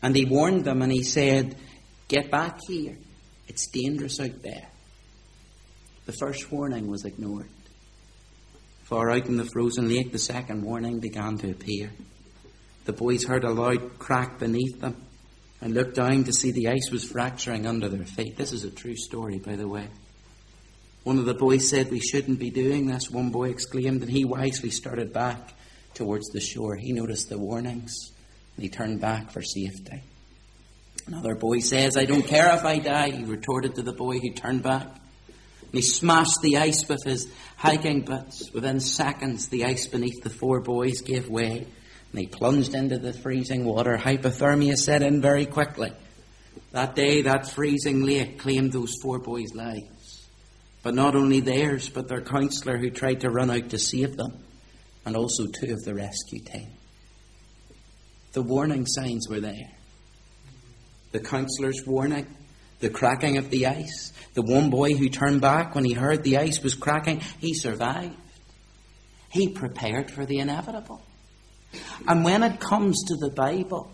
and 0.00 0.14
he 0.14 0.24
warned 0.24 0.64
them 0.64 0.80
and 0.80 0.92
he 0.92 1.02
said, 1.02 1.56
Get 2.06 2.30
back 2.30 2.60
here. 2.68 2.96
It's 3.48 3.66
dangerous 3.66 4.20
out 4.20 4.42
there. 4.44 4.68
The 6.04 6.12
first 6.12 6.52
warning 6.52 6.88
was 6.88 7.04
ignored. 7.04 7.50
Far 8.84 9.10
out 9.10 9.26
in 9.26 9.38
the 9.38 9.50
frozen 9.52 9.88
lake, 9.88 10.12
the 10.12 10.20
second 10.20 10.62
warning 10.62 11.00
began 11.00 11.36
to 11.38 11.50
appear. 11.50 11.90
The 12.84 12.92
boys 12.92 13.24
heard 13.24 13.42
a 13.42 13.50
loud 13.50 13.98
crack 13.98 14.38
beneath 14.38 14.80
them 14.80 15.05
and 15.60 15.74
looked 15.74 15.96
down 15.96 16.24
to 16.24 16.32
see 16.32 16.52
the 16.52 16.68
ice 16.68 16.90
was 16.90 17.04
fracturing 17.04 17.66
under 17.66 17.88
their 17.88 18.04
feet. 18.04 18.36
This 18.36 18.52
is 18.52 18.64
a 18.64 18.70
true 18.70 18.96
story, 18.96 19.38
by 19.38 19.56
the 19.56 19.68
way. 19.68 19.88
One 21.04 21.18
of 21.18 21.24
the 21.24 21.34
boys 21.34 21.68
said, 21.68 21.90
We 21.90 22.00
shouldn't 22.00 22.38
be 22.38 22.50
doing 22.50 22.86
this, 22.86 23.10
one 23.10 23.30
boy 23.30 23.50
exclaimed, 23.50 24.02
and 24.02 24.10
he 24.10 24.24
wisely 24.24 24.70
started 24.70 25.12
back 25.12 25.54
towards 25.94 26.28
the 26.28 26.40
shore. 26.40 26.76
He 26.76 26.92
noticed 26.92 27.28
the 27.28 27.38
warnings 27.38 28.12
and 28.56 28.62
he 28.62 28.68
turned 28.68 29.00
back 29.00 29.30
for 29.30 29.42
safety. 29.42 30.02
Another 31.06 31.34
boy 31.34 31.60
says, 31.60 31.96
I 31.96 32.04
don't 32.04 32.26
care 32.26 32.54
if 32.54 32.64
I 32.64 32.78
die, 32.78 33.10
he 33.10 33.24
retorted 33.24 33.76
to 33.76 33.82
the 33.82 33.92
boy 33.92 34.18
who 34.18 34.32
turned 34.32 34.62
back. 34.62 34.86
And 34.86 35.74
he 35.74 35.82
smashed 35.82 36.40
the 36.42 36.56
ice 36.56 36.88
with 36.88 37.04
his 37.04 37.32
hiking 37.56 38.02
boots. 38.02 38.50
Within 38.52 38.80
seconds, 38.80 39.48
the 39.48 39.64
ice 39.64 39.86
beneath 39.86 40.22
the 40.22 40.30
four 40.30 40.60
boys 40.60 41.02
gave 41.02 41.28
way 41.28 41.66
and 42.16 42.24
they 42.24 42.30
plunged 42.30 42.74
into 42.74 42.98
the 42.98 43.12
freezing 43.12 43.64
water. 43.66 43.98
Hypothermia 43.98 44.76
set 44.76 45.02
in 45.02 45.20
very 45.20 45.44
quickly. 45.44 45.92
That 46.72 46.94
day, 46.94 47.22
that 47.22 47.50
freezing 47.50 48.04
lake 48.06 48.38
claimed 48.38 48.72
those 48.72 48.94
four 49.02 49.18
boys' 49.18 49.54
lives. 49.54 50.26
But 50.82 50.94
not 50.94 51.14
only 51.14 51.40
theirs, 51.40 51.90
but 51.90 52.08
their 52.08 52.22
counselor 52.22 52.78
who 52.78 52.88
tried 52.88 53.20
to 53.20 53.30
run 53.30 53.50
out 53.50 53.68
to 53.70 53.78
save 53.78 54.16
them, 54.16 54.32
and 55.04 55.14
also 55.14 55.44
two 55.46 55.74
of 55.74 55.82
the 55.84 55.94
rescue 55.94 56.40
team. 56.40 56.68
The 58.32 58.42
warning 58.42 58.86
signs 58.86 59.28
were 59.28 59.40
there. 59.40 59.72
The 61.12 61.20
counselor's 61.20 61.82
warning, 61.86 62.34
the 62.80 62.88
cracking 62.88 63.36
of 63.36 63.50
the 63.50 63.66
ice, 63.66 64.12
the 64.32 64.42
one 64.42 64.70
boy 64.70 64.94
who 64.94 65.10
turned 65.10 65.42
back 65.42 65.74
when 65.74 65.84
he 65.84 65.92
heard 65.92 66.22
the 66.22 66.38
ice 66.38 66.62
was 66.62 66.74
cracking, 66.74 67.20
he 67.40 67.52
survived. 67.52 68.16
He 69.30 69.50
prepared 69.50 70.10
for 70.10 70.24
the 70.24 70.38
inevitable. 70.38 71.02
And 72.06 72.24
when 72.24 72.42
it 72.42 72.60
comes 72.60 73.02
to 73.08 73.16
the 73.16 73.30
Bible, 73.30 73.90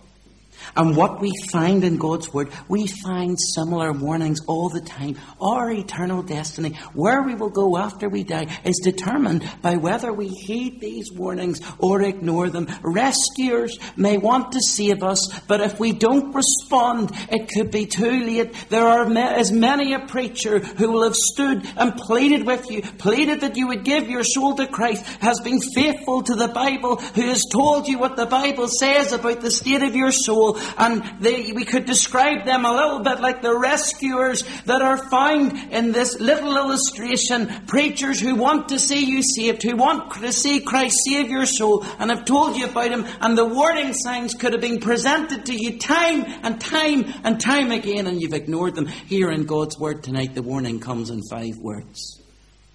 and 0.76 0.96
what 0.96 1.20
we 1.20 1.32
find 1.50 1.84
in 1.84 1.96
God's 1.96 2.32
Word, 2.32 2.50
we 2.68 2.86
find 2.86 3.38
similar 3.54 3.92
warnings 3.92 4.40
all 4.46 4.68
the 4.68 4.80
time. 4.80 5.16
Our 5.40 5.70
eternal 5.70 6.22
destiny, 6.22 6.78
where 6.94 7.22
we 7.22 7.34
will 7.34 7.50
go 7.50 7.76
after 7.76 8.08
we 8.08 8.24
die, 8.24 8.46
is 8.64 8.80
determined 8.82 9.48
by 9.60 9.76
whether 9.76 10.12
we 10.12 10.28
heed 10.28 10.80
these 10.80 11.12
warnings 11.12 11.60
or 11.78 12.02
ignore 12.02 12.48
them. 12.48 12.68
Rescuers 12.82 13.78
may 13.96 14.18
want 14.18 14.52
to 14.52 14.60
save 14.60 15.02
us, 15.02 15.40
but 15.46 15.60
if 15.60 15.78
we 15.78 15.92
don't 15.92 16.34
respond, 16.34 17.10
it 17.30 17.48
could 17.48 17.70
be 17.70 17.86
too 17.86 18.24
late. 18.24 18.54
There 18.68 18.86
are 18.86 19.10
as 19.16 19.52
many 19.52 19.94
a 19.94 20.00
preacher 20.00 20.58
who 20.58 20.90
will 20.90 21.04
have 21.04 21.14
stood 21.14 21.66
and 21.76 21.96
pleaded 21.96 22.46
with 22.46 22.70
you, 22.70 22.82
pleaded 22.82 23.40
that 23.40 23.56
you 23.56 23.68
would 23.68 23.84
give 23.84 24.08
your 24.08 24.24
soul 24.24 24.56
to 24.56 24.66
Christ, 24.66 25.04
has 25.20 25.40
been 25.40 25.60
faithful 25.60 26.22
to 26.22 26.34
the 26.34 26.48
Bible, 26.48 26.96
who 26.96 27.22
has 27.22 27.44
told 27.50 27.88
you 27.88 27.98
what 27.98 28.16
the 28.16 28.26
Bible 28.26 28.68
says 28.68 29.12
about 29.12 29.40
the 29.40 29.50
state 29.50 29.82
of 29.82 29.94
your 29.94 30.12
soul 30.12 30.51
and 30.78 31.02
they, 31.20 31.52
we 31.52 31.64
could 31.64 31.84
describe 31.84 32.44
them 32.44 32.64
a 32.64 32.72
little 32.72 33.00
bit 33.00 33.20
like 33.20 33.42
the 33.42 33.56
rescuers 33.56 34.42
that 34.66 34.82
are 34.82 35.08
found 35.10 35.52
in 35.72 35.92
this 35.92 36.18
little 36.20 36.56
illustration. 36.56 37.48
Preachers 37.66 38.20
who 38.20 38.34
want 38.34 38.68
to 38.68 38.78
see 38.78 39.04
you 39.04 39.22
saved, 39.22 39.62
who 39.62 39.76
want 39.76 40.12
to 40.14 40.32
see 40.32 40.60
Christ 40.60 40.96
save 41.04 41.30
your 41.30 41.46
soul, 41.46 41.84
and 41.98 42.10
have 42.10 42.24
told 42.24 42.56
you 42.56 42.66
about 42.66 42.90
Him, 42.90 43.06
and 43.20 43.36
the 43.36 43.46
warning 43.46 43.92
signs 43.92 44.34
could 44.34 44.52
have 44.52 44.62
been 44.62 44.80
presented 44.80 45.46
to 45.46 45.54
you 45.54 45.78
time 45.78 46.24
and 46.42 46.60
time 46.60 47.04
and 47.24 47.40
time 47.40 47.70
again, 47.70 48.06
and 48.06 48.20
you've 48.20 48.34
ignored 48.34 48.74
them. 48.74 48.86
Here 48.86 49.30
in 49.30 49.44
God's 49.44 49.78
Word 49.78 50.02
tonight, 50.02 50.34
the 50.34 50.42
warning 50.42 50.80
comes 50.80 51.10
in 51.10 51.22
five 51.30 51.58
words 51.58 52.20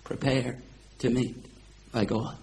Prepare 0.03 0.57
to 0.99 1.09
meet 1.09 1.35
by 1.91 2.05
God. 2.05 2.37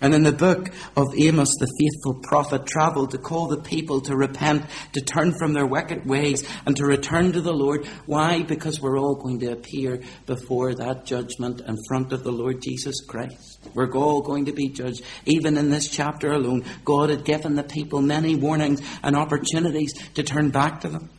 And 0.00 0.14
in 0.14 0.22
the 0.22 0.32
book 0.32 0.70
of 0.96 1.08
Amos, 1.16 1.48
the 1.58 1.72
faithful 1.78 2.22
prophet 2.22 2.66
traveled 2.66 3.10
to 3.10 3.18
call 3.18 3.48
the 3.48 3.60
people 3.60 4.00
to 4.02 4.14
repent, 4.14 4.64
to 4.92 5.00
turn 5.00 5.32
from 5.36 5.54
their 5.54 5.66
wicked 5.66 6.06
ways, 6.06 6.48
and 6.66 6.76
to 6.76 6.84
return 6.84 7.32
to 7.32 7.40
the 7.40 7.52
Lord. 7.52 7.84
Why? 8.06 8.42
Because 8.42 8.80
we're 8.80 8.98
all 8.98 9.16
going 9.16 9.40
to 9.40 9.52
appear 9.52 10.00
before 10.26 10.74
that 10.76 11.04
judgment 11.04 11.62
in 11.66 11.76
front 11.88 12.12
of 12.12 12.22
the 12.22 12.30
Lord 12.30 12.62
Jesus 12.62 13.00
Christ. 13.00 13.58
We're 13.74 13.92
all 13.92 14.22
going 14.22 14.44
to 14.44 14.52
be 14.52 14.68
judged. 14.68 15.02
Even 15.26 15.56
in 15.56 15.70
this 15.70 15.88
chapter 15.88 16.32
alone, 16.32 16.64
God 16.84 17.10
had 17.10 17.24
given 17.24 17.56
the 17.56 17.64
people 17.64 18.00
many 18.00 18.36
warnings 18.36 18.80
and 19.02 19.16
opportunities 19.16 19.92
to 20.14 20.22
turn 20.22 20.50
back 20.50 20.80
to 20.82 20.88
them. 20.88 21.10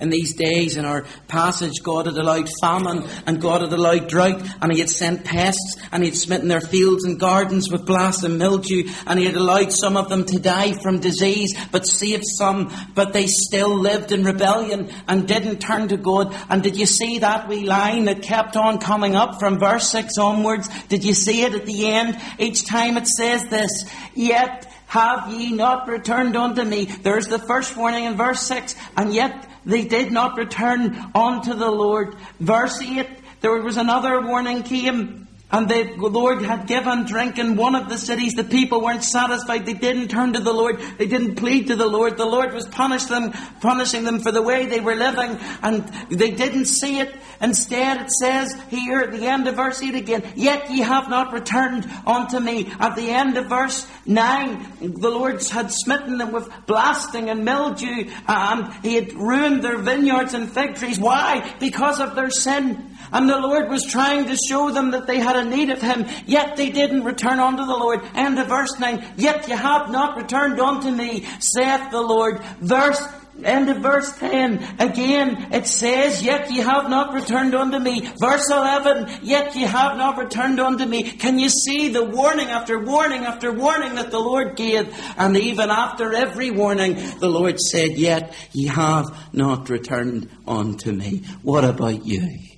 In 0.00 0.10
these 0.10 0.34
days, 0.34 0.76
in 0.76 0.84
our 0.84 1.04
passage, 1.28 1.82
God 1.82 2.06
had 2.06 2.16
allowed 2.16 2.48
famine 2.60 3.04
and 3.26 3.40
God 3.40 3.60
had 3.60 3.72
allowed 3.72 4.08
drought 4.08 4.42
and 4.60 4.72
He 4.72 4.80
had 4.80 4.90
sent 4.90 5.24
pests 5.24 5.76
and 5.92 6.02
He 6.02 6.10
had 6.10 6.18
smitten 6.18 6.48
their 6.48 6.60
fields 6.60 7.04
and 7.04 7.18
gardens 7.18 7.70
with 7.70 7.86
blast 7.86 8.24
and 8.24 8.38
mildew 8.38 8.84
and 9.06 9.18
He 9.18 9.26
had 9.26 9.36
allowed 9.36 9.72
some 9.72 9.96
of 9.96 10.08
them 10.08 10.24
to 10.24 10.38
die 10.38 10.72
from 10.82 11.00
disease 11.00 11.54
but 11.70 11.86
saved 11.86 12.24
some, 12.26 12.72
but 12.94 13.12
they 13.12 13.26
still 13.26 13.74
lived 13.74 14.12
in 14.12 14.24
rebellion 14.24 14.90
and 15.08 15.28
didn't 15.28 15.58
turn 15.58 15.88
to 15.88 15.96
God. 15.96 16.34
And 16.48 16.62
did 16.62 16.76
you 16.76 16.86
see 16.86 17.20
that 17.20 17.48
wee 17.48 17.64
line 17.64 18.04
that 18.06 18.22
kept 18.22 18.56
on 18.56 18.78
coming 18.78 19.14
up 19.14 19.38
from 19.38 19.58
verse 19.58 19.88
6 19.90 20.18
onwards? 20.18 20.68
Did 20.88 21.04
you 21.04 21.14
see 21.14 21.42
it 21.42 21.54
at 21.54 21.66
the 21.66 21.86
end? 21.86 22.20
Each 22.38 22.66
time 22.66 22.96
it 22.96 23.06
says 23.06 23.44
this, 23.48 23.90
yet 24.14 24.70
have 24.86 25.32
ye 25.32 25.52
not 25.52 25.88
returned 25.88 26.36
unto 26.36 26.62
me? 26.62 26.84
There's 26.84 27.28
the 27.28 27.38
first 27.38 27.76
warning 27.76 28.04
in 28.04 28.16
verse 28.16 28.40
6, 28.42 28.74
and 28.96 29.12
yet 29.12 29.48
they 29.64 29.84
did 29.84 30.12
not 30.12 30.36
return 30.36 30.96
unto 31.14 31.54
the 31.54 31.70
Lord. 31.70 32.16
Verse 32.38 32.80
8, 32.80 33.06
there 33.40 33.52
was 33.60 33.76
another 33.76 34.20
warning 34.20 34.62
came 34.62 35.23
and 35.54 35.68
the 35.68 35.94
Lord 35.96 36.42
had 36.42 36.66
given 36.66 37.04
drink 37.04 37.38
in 37.38 37.54
one 37.54 37.76
of 37.76 37.88
the 37.88 37.96
cities. 37.96 38.34
The 38.34 38.42
people 38.42 38.80
weren't 38.80 39.04
satisfied. 39.04 39.64
They 39.64 39.74
didn't 39.74 40.08
turn 40.08 40.32
to 40.32 40.40
the 40.40 40.52
Lord. 40.52 40.80
They 40.98 41.06
didn't 41.06 41.36
plead 41.36 41.68
to 41.68 41.76
the 41.76 41.86
Lord. 41.86 42.16
The 42.16 42.24
Lord 42.24 42.52
was 42.52 42.66
punish 42.66 43.04
them, 43.04 43.30
punishing 43.60 44.02
them 44.02 44.18
for 44.18 44.32
the 44.32 44.42
way 44.42 44.66
they 44.66 44.80
were 44.80 44.96
living, 44.96 45.38
and 45.62 45.86
they 46.10 46.32
didn't 46.32 46.64
see 46.64 46.98
it. 46.98 47.14
Instead, 47.40 48.00
it 48.00 48.10
says 48.10 48.52
here 48.68 48.98
at 48.98 49.12
the 49.12 49.26
end 49.26 49.46
of 49.46 49.54
verse 49.54 49.80
8 49.80 49.94
again, 49.94 50.24
Yet 50.34 50.72
ye 50.72 50.80
have 50.80 51.08
not 51.08 51.32
returned 51.32 51.88
unto 52.04 52.40
me. 52.40 52.72
At 52.80 52.96
the 52.96 53.10
end 53.10 53.36
of 53.36 53.46
verse 53.46 53.86
9, 54.06 54.72
the 54.80 55.10
Lord 55.10 55.40
had 55.50 55.70
smitten 55.70 56.18
them 56.18 56.32
with 56.32 56.50
blasting 56.66 57.30
and 57.30 57.44
mildew, 57.44 58.10
and 58.26 58.72
He 58.82 58.96
had 58.96 59.12
ruined 59.12 59.62
their 59.62 59.78
vineyards 59.78 60.34
and 60.34 60.50
fig 60.50 60.74
trees. 60.74 60.98
Why? 60.98 61.54
Because 61.60 62.00
of 62.00 62.16
their 62.16 62.30
sin. 62.30 62.90
And 63.12 63.28
the 63.28 63.38
Lord 63.38 63.68
was 63.68 63.84
trying 63.84 64.26
to 64.26 64.36
show 64.36 64.70
them 64.70 64.90
that 64.90 65.06
they 65.06 65.20
had 65.20 65.36
a 65.36 65.43
need 65.44 65.70
of 65.70 65.80
Him, 65.80 66.06
yet 66.26 66.56
they 66.56 66.70
didn't 66.70 67.04
return 67.04 67.38
unto 67.38 67.64
the 67.64 67.76
Lord. 67.76 68.00
And 68.14 68.38
of 68.38 68.48
verse 68.48 68.78
9. 68.78 69.14
Yet 69.16 69.48
ye 69.48 69.54
have 69.54 69.90
not 69.90 70.16
returned 70.16 70.60
unto 70.60 70.90
me, 70.90 71.26
saith 71.40 71.90
the 71.90 72.00
Lord. 72.00 72.40
Verse 72.60 73.02
End 73.42 73.68
of 73.68 73.78
verse 73.78 74.16
10. 74.18 74.76
Again, 74.78 75.52
it 75.52 75.66
says, 75.66 76.22
Yet 76.22 76.50
ye 76.50 76.58
have 76.58 76.88
not 76.88 77.12
returned 77.12 77.54
unto 77.54 77.78
me. 77.78 78.08
Verse 78.20 78.48
11, 78.48 79.22
Yet 79.22 79.56
ye 79.56 79.62
have 79.62 79.96
not 79.96 80.18
returned 80.18 80.60
unto 80.60 80.84
me. 80.84 81.02
Can 81.02 81.38
you 81.38 81.48
see 81.48 81.88
the 81.88 82.04
warning 82.04 82.48
after 82.48 82.78
warning 82.78 83.24
after 83.24 83.52
warning 83.52 83.96
that 83.96 84.12
the 84.12 84.20
Lord 84.20 84.56
gave? 84.56 84.94
And 85.16 85.36
even 85.36 85.70
after 85.70 86.14
every 86.14 86.52
warning, 86.52 86.94
the 87.18 87.28
Lord 87.28 87.58
said, 87.58 87.98
Yet 87.98 88.34
ye 88.52 88.68
have 88.68 89.06
not 89.32 89.68
returned 89.68 90.28
unto 90.46 90.92
me. 90.92 91.24
What 91.42 91.64
about 91.64 92.06
you? 92.06 92.53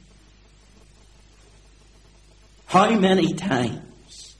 How 2.66 2.90
many 2.98 3.32
times? 3.34 4.36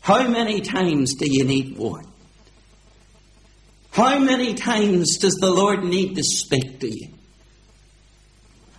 How 0.00 0.28
many 0.28 0.60
times 0.60 1.14
do 1.14 1.26
you 1.30 1.44
need 1.44 1.78
warned? 1.78 2.08
How 3.90 4.18
many 4.18 4.54
times 4.54 5.18
does 5.18 5.34
the 5.36 5.50
Lord 5.50 5.84
need 5.84 6.16
to 6.16 6.22
speak 6.22 6.80
to 6.80 6.88
you? 6.88 7.08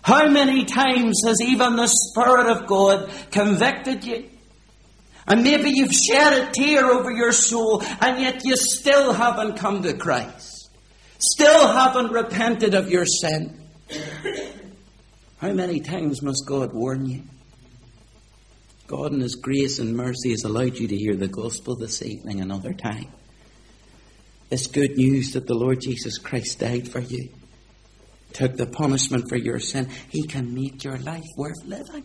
How 0.02 0.28
many 0.28 0.64
times 0.64 1.22
has 1.26 1.40
even 1.40 1.74
the 1.74 1.88
Spirit 1.88 2.46
of 2.46 2.66
God 2.68 3.10
convicted 3.32 4.04
you? 4.04 4.30
And 5.26 5.42
maybe 5.42 5.70
you've 5.70 5.92
shed 5.92 6.32
a 6.32 6.52
tear 6.52 6.86
over 6.86 7.10
your 7.10 7.32
soul, 7.32 7.82
and 8.00 8.20
yet 8.20 8.44
you 8.44 8.54
still 8.56 9.12
haven't 9.12 9.56
come 9.56 9.82
to 9.82 9.94
Christ. 9.94 10.70
Still 11.18 11.66
haven't 11.66 12.12
repented 12.12 12.74
of 12.74 12.88
your 12.88 13.06
sin. 13.06 13.60
How 15.38 15.52
many 15.52 15.80
times 15.80 16.22
must 16.22 16.44
God 16.46 16.72
warn 16.72 17.06
you? 17.06 17.22
God 18.86 19.12
in 19.12 19.20
His 19.20 19.34
grace 19.34 19.78
and 19.80 19.96
mercy 19.96 20.30
has 20.30 20.44
allowed 20.44 20.76
you 20.76 20.86
to 20.86 20.96
hear 20.96 21.16
the 21.16 21.28
gospel 21.28 21.74
this 21.74 22.02
evening 22.02 22.40
another 22.40 22.72
time. 22.72 23.08
This 24.48 24.68
good 24.68 24.96
news 24.96 25.32
that 25.32 25.48
the 25.48 25.54
Lord 25.54 25.80
Jesus 25.80 26.18
Christ 26.18 26.60
died 26.60 26.86
for 26.86 27.00
you, 27.00 27.30
took 28.32 28.56
the 28.56 28.66
punishment 28.66 29.28
for 29.28 29.36
your 29.36 29.58
sin. 29.58 29.88
He 30.10 30.22
can 30.22 30.54
make 30.54 30.84
your 30.84 30.98
life 30.98 31.24
worth 31.36 31.64
living. 31.64 32.04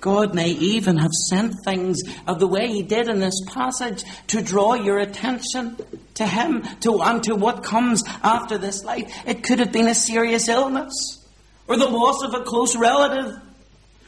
God 0.00 0.34
may 0.34 0.48
even 0.48 0.96
have 0.96 1.12
sent 1.12 1.54
things 1.64 2.00
of 2.26 2.40
the 2.40 2.48
way 2.48 2.66
He 2.66 2.82
did 2.82 3.06
in 3.06 3.20
this 3.20 3.40
passage 3.46 4.02
to 4.28 4.42
draw 4.42 4.74
your 4.74 4.98
attention 4.98 5.76
to 6.14 6.26
Him, 6.26 6.62
to, 6.80 7.00
and 7.00 7.22
to 7.22 7.36
what 7.36 7.62
comes 7.62 8.02
after 8.24 8.58
this 8.58 8.82
life. 8.82 9.08
It 9.24 9.44
could 9.44 9.60
have 9.60 9.70
been 9.70 9.86
a 9.86 9.94
serious 9.94 10.48
illness, 10.48 11.24
or 11.68 11.76
the 11.76 11.86
loss 11.86 12.24
of 12.24 12.34
a 12.34 12.42
close 12.42 12.74
relative, 12.74 13.40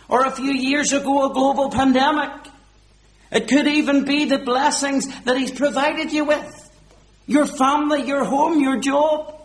or 0.08 0.24
a 0.24 0.30
few 0.30 0.52
years 0.52 0.92
ago, 0.92 1.30
a 1.30 1.32
global 1.32 1.70
pandemic. 1.70 2.30
It 3.30 3.48
could 3.48 3.66
even 3.66 4.04
be 4.04 4.26
the 4.26 4.38
blessings 4.38 5.06
that 5.22 5.36
He's 5.36 5.50
provided 5.50 6.12
you 6.12 6.24
with 6.24 6.60
your 7.26 7.46
family, 7.46 8.06
your 8.06 8.24
home, 8.24 8.60
your 8.60 8.78
job. 8.78 9.40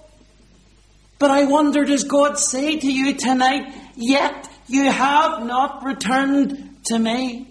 But 1.17 1.31
I 1.31 1.45
wonder, 1.45 1.83
does 1.85 2.03
God 2.03 2.37
say 2.37 2.77
to 2.77 2.91
you 2.91 3.13
tonight, 3.13 3.73
yet 3.95 4.49
you 4.67 4.91
have 4.91 5.45
not 5.45 5.83
returned 5.83 6.77
to 6.85 6.99
me? 6.99 7.47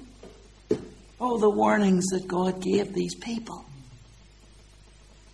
Oh, 1.21 1.39
the 1.39 1.51
warnings 1.51 2.07
that 2.07 2.29
God 2.29 2.63
gave 2.63 2.95
these 2.95 3.15
people. 3.15 3.65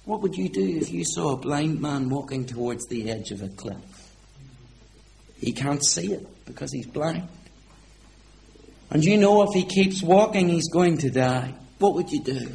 What 0.05 0.21
would 0.21 0.35
you 0.35 0.49
do 0.49 0.79
if 0.79 0.91
you 0.91 1.05
saw 1.05 1.33
a 1.33 1.37
blind 1.37 1.81
man 1.81 2.09
walking 2.11 2.47
towards 2.47 2.87
the 2.87 3.11
edge 3.11 3.31
of 3.31 3.43
a 3.43 3.49
cliff? 3.49 3.77
He 5.39 5.53
can't 5.53 5.85
see 5.85 6.13
it 6.13 6.27
because 6.47 6.73
he's 6.73 6.87
blind. 6.87 7.29
And 8.91 9.05
you 9.05 9.17
know 9.17 9.43
if 9.43 9.55
he 9.55 9.65
keeps 9.65 10.03
walking, 10.03 10.49
he's 10.49 10.69
going 10.69 10.99
to 10.99 11.11
die. 11.11 11.55
What 11.79 11.95
would 11.95 12.11
you 12.11 12.23
do? 12.23 12.55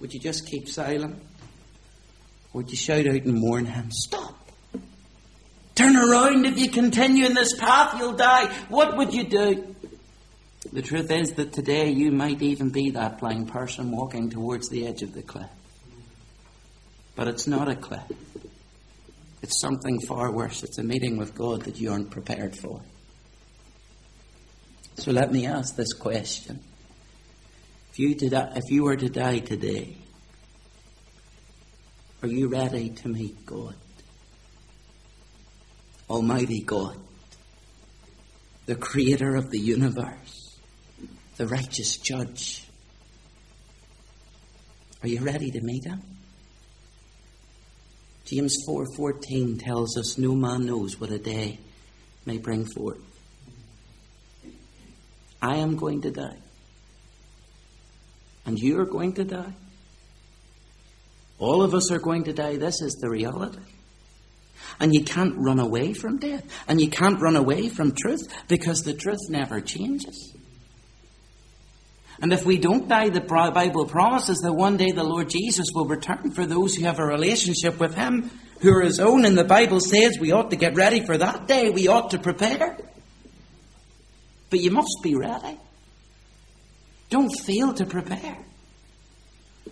Would 0.00 0.12
you 0.12 0.20
just 0.20 0.46
keep 0.46 0.68
silent? 0.68 1.22
Or 2.52 2.62
would 2.62 2.70
you 2.70 2.76
shout 2.76 3.06
out 3.06 3.22
and 3.22 3.40
warn 3.40 3.66
him, 3.66 3.90
Stop! 3.90 4.38
Turn 5.74 5.96
around. 5.96 6.44
If 6.44 6.58
you 6.58 6.68
continue 6.68 7.24
in 7.24 7.34
this 7.34 7.56
path, 7.58 7.98
you'll 7.98 8.12
die. 8.12 8.52
What 8.68 8.96
would 8.96 9.14
you 9.14 9.24
do? 9.24 9.74
The 10.72 10.82
truth 10.82 11.10
is 11.10 11.32
that 11.32 11.52
today 11.52 11.90
you 11.90 12.12
might 12.12 12.42
even 12.42 12.70
be 12.70 12.90
that 12.90 13.18
blind 13.18 13.48
person 13.48 13.90
walking 13.90 14.30
towards 14.30 14.68
the 14.68 14.86
edge 14.86 15.02
of 15.02 15.14
the 15.14 15.22
cliff. 15.22 15.48
But 17.14 17.28
it's 17.28 17.46
not 17.46 17.68
a 17.68 17.74
cliff. 17.74 18.02
It's 19.42 19.60
something 19.60 20.00
far 20.00 20.30
worse. 20.30 20.62
It's 20.62 20.78
a 20.78 20.84
meeting 20.84 21.16
with 21.16 21.34
God 21.34 21.62
that 21.62 21.80
you 21.80 21.90
aren't 21.90 22.10
prepared 22.10 22.56
for. 22.56 22.80
So 24.96 25.10
let 25.10 25.32
me 25.32 25.46
ask 25.46 25.76
this 25.76 25.92
question. 25.92 26.60
If 27.90 27.98
you, 27.98 28.14
did, 28.14 28.32
if 28.32 28.70
you 28.70 28.84
were 28.84 28.96
to 28.96 29.08
die 29.08 29.40
today, 29.40 29.96
are 32.22 32.28
you 32.28 32.48
ready 32.48 32.90
to 32.90 33.08
meet 33.08 33.44
God? 33.44 33.74
Almighty 36.08 36.62
God, 36.62 36.96
the 38.66 38.76
creator 38.76 39.34
of 39.34 39.50
the 39.50 39.58
universe, 39.58 40.58
the 41.36 41.46
righteous 41.46 41.96
judge. 41.96 42.64
Are 45.02 45.08
you 45.08 45.20
ready 45.20 45.50
to 45.50 45.60
meet 45.62 45.84
him? 45.84 46.00
James 48.24 48.56
4:14 48.68 49.58
tells 49.58 49.96
us 49.96 50.16
no 50.16 50.34
man 50.34 50.64
knows 50.64 51.00
what 51.00 51.10
a 51.10 51.18
day 51.18 51.58
may 52.24 52.38
bring 52.38 52.64
forth. 52.64 53.11
I 55.42 55.56
am 55.56 55.76
going 55.76 56.02
to 56.02 56.10
die. 56.12 56.38
And 58.46 58.58
you 58.58 58.80
are 58.80 58.86
going 58.86 59.14
to 59.14 59.24
die. 59.24 59.52
All 61.38 61.62
of 61.62 61.74
us 61.74 61.90
are 61.90 61.98
going 61.98 62.24
to 62.24 62.32
die. 62.32 62.56
This 62.56 62.80
is 62.80 62.94
the 62.94 63.10
reality. 63.10 63.58
And 64.78 64.94
you 64.94 65.02
can't 65.02 65.34
run 65.36 65.58
away 65.58 65.92
from 65.92 66.18
death. 66.18 66.44
And 66.68 66.80
you 66.80 66.88
can't 66.88 67.20
run 67.20 67.34
away 67.34 67.68
from 67.68 67.92
truth 67.92 68.28
because 68.46 68.82
the 68.82 68.94
truth 68.94 69.28
never 69.28 69.60
changes. 69.60 70.32
And 72.20 72.32
if 72.32 72.46
we 72.46 72.58
don't 72.58 72.88
die, 72.88 73.08
the 73.08 73.20
Bible 73.20 73.86
promises 73.86 74.38
that 74.38 74.52
one 74.52 74.76
day 74.76 74.92
the 74.92 75.02
Lord 75.02 75.28
Jesus 75.28 75.66
will 75.74 75.86
return 75.86 76.30
for 76.30 76.46
those 76.46 76.76
who 76.76 76.84
have 76.84 77.00
a 77.00 77.04
relationship 77.04 77.80
with 77.80 77.96
Him, 77.96 78.30
who 78.60 78.72
are 78.72 78.82
His 78.82 79.00
own. 79.00 79.24
And 79.24 79.36
the 79.36 79.42
Bible 79.42 79.80
says 79.80 80.18
we 80.20 80.30
ought 80.30 80.50
to 80.50 80.56
get 80.56 80.76
ready 80.76 81.04
for 81.04 81.18
that 81.18 81.48
day. 81.48 81.70
We 81.70 81.88
ought 81.88 82.10
to 82.10 82.18
prepare. 82.18 82.78
But 84.52 84.60
you 84.60 84.70
must 84.70 84.98
be 85.02 85.14
ready. 85.14 85.58
Don't 87.08 87.30
fail 87.30 87.72
to 87.72 87.86
prepare. 87.86 88.36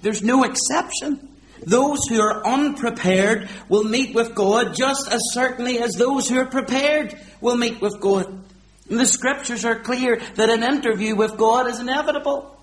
There's 0.00 0.22
no 0.22 0.42
exception. 0.44 1.28
Those 1.62 2.06
who 2.08 2.18
are 2.18 2.42
unprepared 2.46 3.50
will 3.68 3.84
meet 3.84 4.14
with 4.14 4.34
God 4.34 4.74
just 4.74 5.12
as 5.12 5.20
certainly 5.32 5.80
as 5.80 5.92
those 5.92 6.30
who 6.30 6.38
are 6.38 6.46
prepared 6.46 7.14
will 7.42 7.58
meet 7.58 7.82
with 7.82 8.00
God. 8.00 8.42
The 8.86 9.04
scriptures 9.04 9.66
are 9.66 9.78
clear 9.80 10.18
that 10.36 10.48
an 10.48 10.62
interview 10.62 11.14
with 11.14 11.36
God 11.36 11.68
is 11.68 11.78
inevitable. 11.78 12.56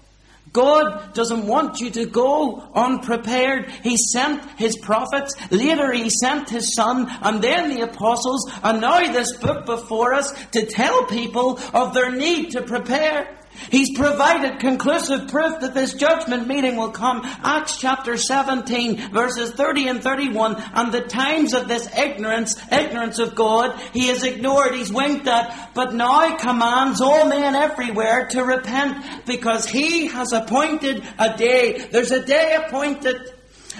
God 0.54 1.14
doesn't 1.14 1.48
want 1.48 1.80
you 1.80 1.90
to 1.92 2.06
go 2.06 2.70
unprepared. 2.74 3.70
He 3.84 3.98
sent 3.98 4.44
His 4.58 4.78
prophets, 4.78 5.34
later 5.52 5.92
He 5.92 6.10
sent 6.10 6.50
His 6.50 6.74
Son, 6.74 7.08
and 7.22 7.42
then 7.42 7.70
the 7.70 7.82
apostles, 7.82 8.52
and 8.64 8.82
now 8.82 9.00
this 9.12 9.36
book 9.38 9.66
before 9.66 10.14
us 10.14 10.34
to 10.52 10.66
tell 10.66 11.06
people 11.06 11.60
of 11.74 11.94
their 11.94 12.12
need 12.12 12.52
to 12.52 12.64
prepare. 12.64 13.37
He's 13.72 13.98
provided 13.98 14.60
conclusive 14.60 15.28
proof 15.28 15.60
that 15.62 15.74
this 15.74 15.94
judgment 15.94 16.48
meeting 16.48 16.76
will 16.76 16.92
come. 16.92 17.22
Acts 17.24 17.78
chapter 17.78 18.18
17 18.18 19.12
verses 19.12 19.52
30 19.52 19.88
and 19.88 20.04
31. 20.04 20.56
And 20.74 20.92
the 20.92 21.02
times 21.02 21.54
of 21.54 21.68
this 21.68 21.88
ignorance, 21.98 22.56
ignorance 22.72 23.20
of 23.20 23.36
God, 23.36 23.80
he 23.94 24.08
has 24.08 24.24
ignored, 24.24 24.76
he's 24.76 24.92
winked 24.92 25.28
at, 25.28 25.72
but 25.74 25.94
now 25.94 26.36
commands 26.38 27.02
all 27.02 27.28
men 27.28 27.56
everywhere 27.56 28.28
to 28.28 28.44
repent 28.44 29.26
because 29.26 29.68
he 29.68 30.08
has 30.08 30.34
appointed 30.34 31.04
a 31.18 31.36
day. 31.38 31.88
There's 31.92 32.12
a 32.12 32.26
day 32.26 32.58
appointed 32.66 33.34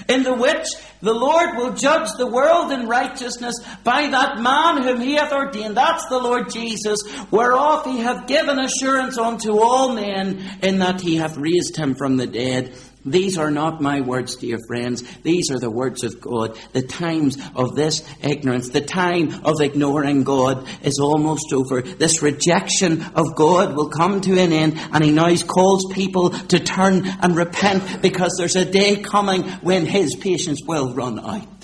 in 0.08 0.22
the 0.22 0.34
which 0.34 0.66
the 1.00 1.14
Lord 1.14 1.56
will 1.56 1.74
judge 1.74 2.08
the 2.16 2.26
world 2.26 2.72
in 2.72 2.88
righteousness 2.88 3.54
by 3.84 4.08
that 4.08 4.38
man 4.38 4.82
whom 4.82 5.00
he 5.00 5.14
hath 5.14 5.32
ordained. 5.32 5.76
That's 5.76 6.06
the 6.08 6.18
Lord 6.18 6.50
Jesus, 6.50 6.98
whereof 7.30 7.84
he 7.84 7.98
hath 7.98 8.26
given 8.26 8.58
assurance 8.58 9.16
unto 9.16 9.60
all 9.60 9.94
men, 9.94 10.42
in 10.62 10.78
that 10.78 11.00
he 11.00 11.16
hath 11.16 11.36
raised 11.36 11.76
him 11.76 11.94
from 11.94 12.16
the 12.16 12.26
dead. 12.26 12.74
These 13.04 13.38
are 13.38 13.50
not 13.50 13.80
my 13.80 14.00
words, 14.00 14.36
dear 14.36 14.58
friends. 14.66 15.02
These 15.22 15.50
are 15.50 15.58
the 15.58 15.70
words 15.70 16.04
of 16.04 16.20
God. 16.20 16.58
The 16.72 16.82
times 16.82 17.38
of 17.54 17.74
this 17.74 18.02
ignorance, 18.22 18.70
the 18.70 18.80
time 18.80 19.44
of 19.44 19.60
ignoring 19.60 20.24
God 20.24 20.66
is 20.82 20.98
almost 20.98 21.52
over. 21.52 21.80
This 21.82 22.22
rejection 22.22 23.02
of 23.14 23.34
God 23.34 23.76
will 23.76 23.88
come 23.88 24.20
to 24.22 24.38
an 24.38 24.52
end, 24.52 24.78
and 24.92 25.04
He 25.04 25.10
now 25.10 25.34
calls 25.36 25.92
people 25.92 26.30
to 26.30 26.58
turn 26.58 27.06
and 27.06 27.36
repent 27.36 28.02
because 28.02 28.34
there's 28.36 28.56
a 28.56 28.64
day 28.64 28.96
coming 28.96 29.42
when 29.62 29.86
His 29.86 30.14
patience 30.16 30.60
will 30.66 30.94
run 30.94 31.18
out. 31.18 31.57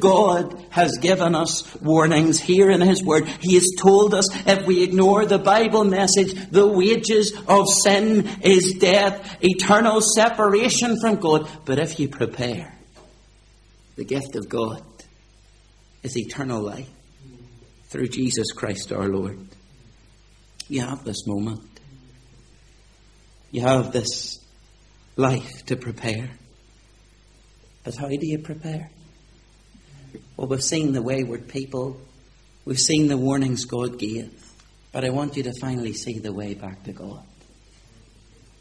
God 0.00 0.64
has 0.70 0.98
given 0.98 1.34
us 1.34 1.74
warnings 1.76 2.38
here 2.40 2.70
in 2.70 2.80
His 2.80 3.02
Word. 3.02 3.26
He 3.40 3.54
has 3.54 3.66
told 3.78 4.14
us 4.14 4.26
if 4.46 4.66
we 4.66 4.82
ignore 4.82 5.26
the 5.26 5.38
Bible 5.38 5.84
message, 5.84 6.34
the 6.50 6.66
wages 6.66 7.32
of 7.46 7.68
sin 7.68 8.28
is 8.42 8.74
death, 8.78 9.38
eternal 9.40 10.00
separation 10.00 10.96
from 11.00 11.16
God. 11.16 11.48
But 11.64 11.78
if 11.78 11.98
you 11.98 12.08
prepare, 12.08 12.74
the 13.96 14.04
gift 14.04 14.36
of 14.36 14.48
God 14.48 14.82
is 16.02 16.16
eternal 16.16 16.62
life 16.62 16.88
through 17.88 18.08
Jesus 18.08 18.52
Christ 18.52 18.92
our 18.92 19.08
Lord. 19.08 19.38
You 20.68 20.82
have 20.82 21.04
this 21.04 21.26
moment. 21.26 21.80
You 23.50 23.62
have 23.62 23.92
this 23.92 24.38
life 25.16 25.64
to 25.66 25.76
prepare. 25.76 26.30
But 27.84 27.96
how 27.96 28.08
do 28.08 28.18
you 28.20 28.38
prepare? 28.38 28.90
Well, 30.36 30.48
we've 30.48 30.62
seen 30.62 30.92
the 30.92 31.02
wayward 31.02 31.48
people. 31.48 32.00
We've 32.64 32.78
seen 32.78 33.08
the 33.08 33.16
warnings 33.16 33.64
God 33.64 33.98
gave. 33.98 34.32
But 34.92 35.04
I 35.04 35.10
want 35.10 35.36
you 35.36 35.42
to 35.44 35.52
finally 35.60 35.92
see 35.92 36.18
the 36.18 36.32
way 36.32 36.54
back 36.54 36.84
to 36.84 36.92
God. 36.92 37.22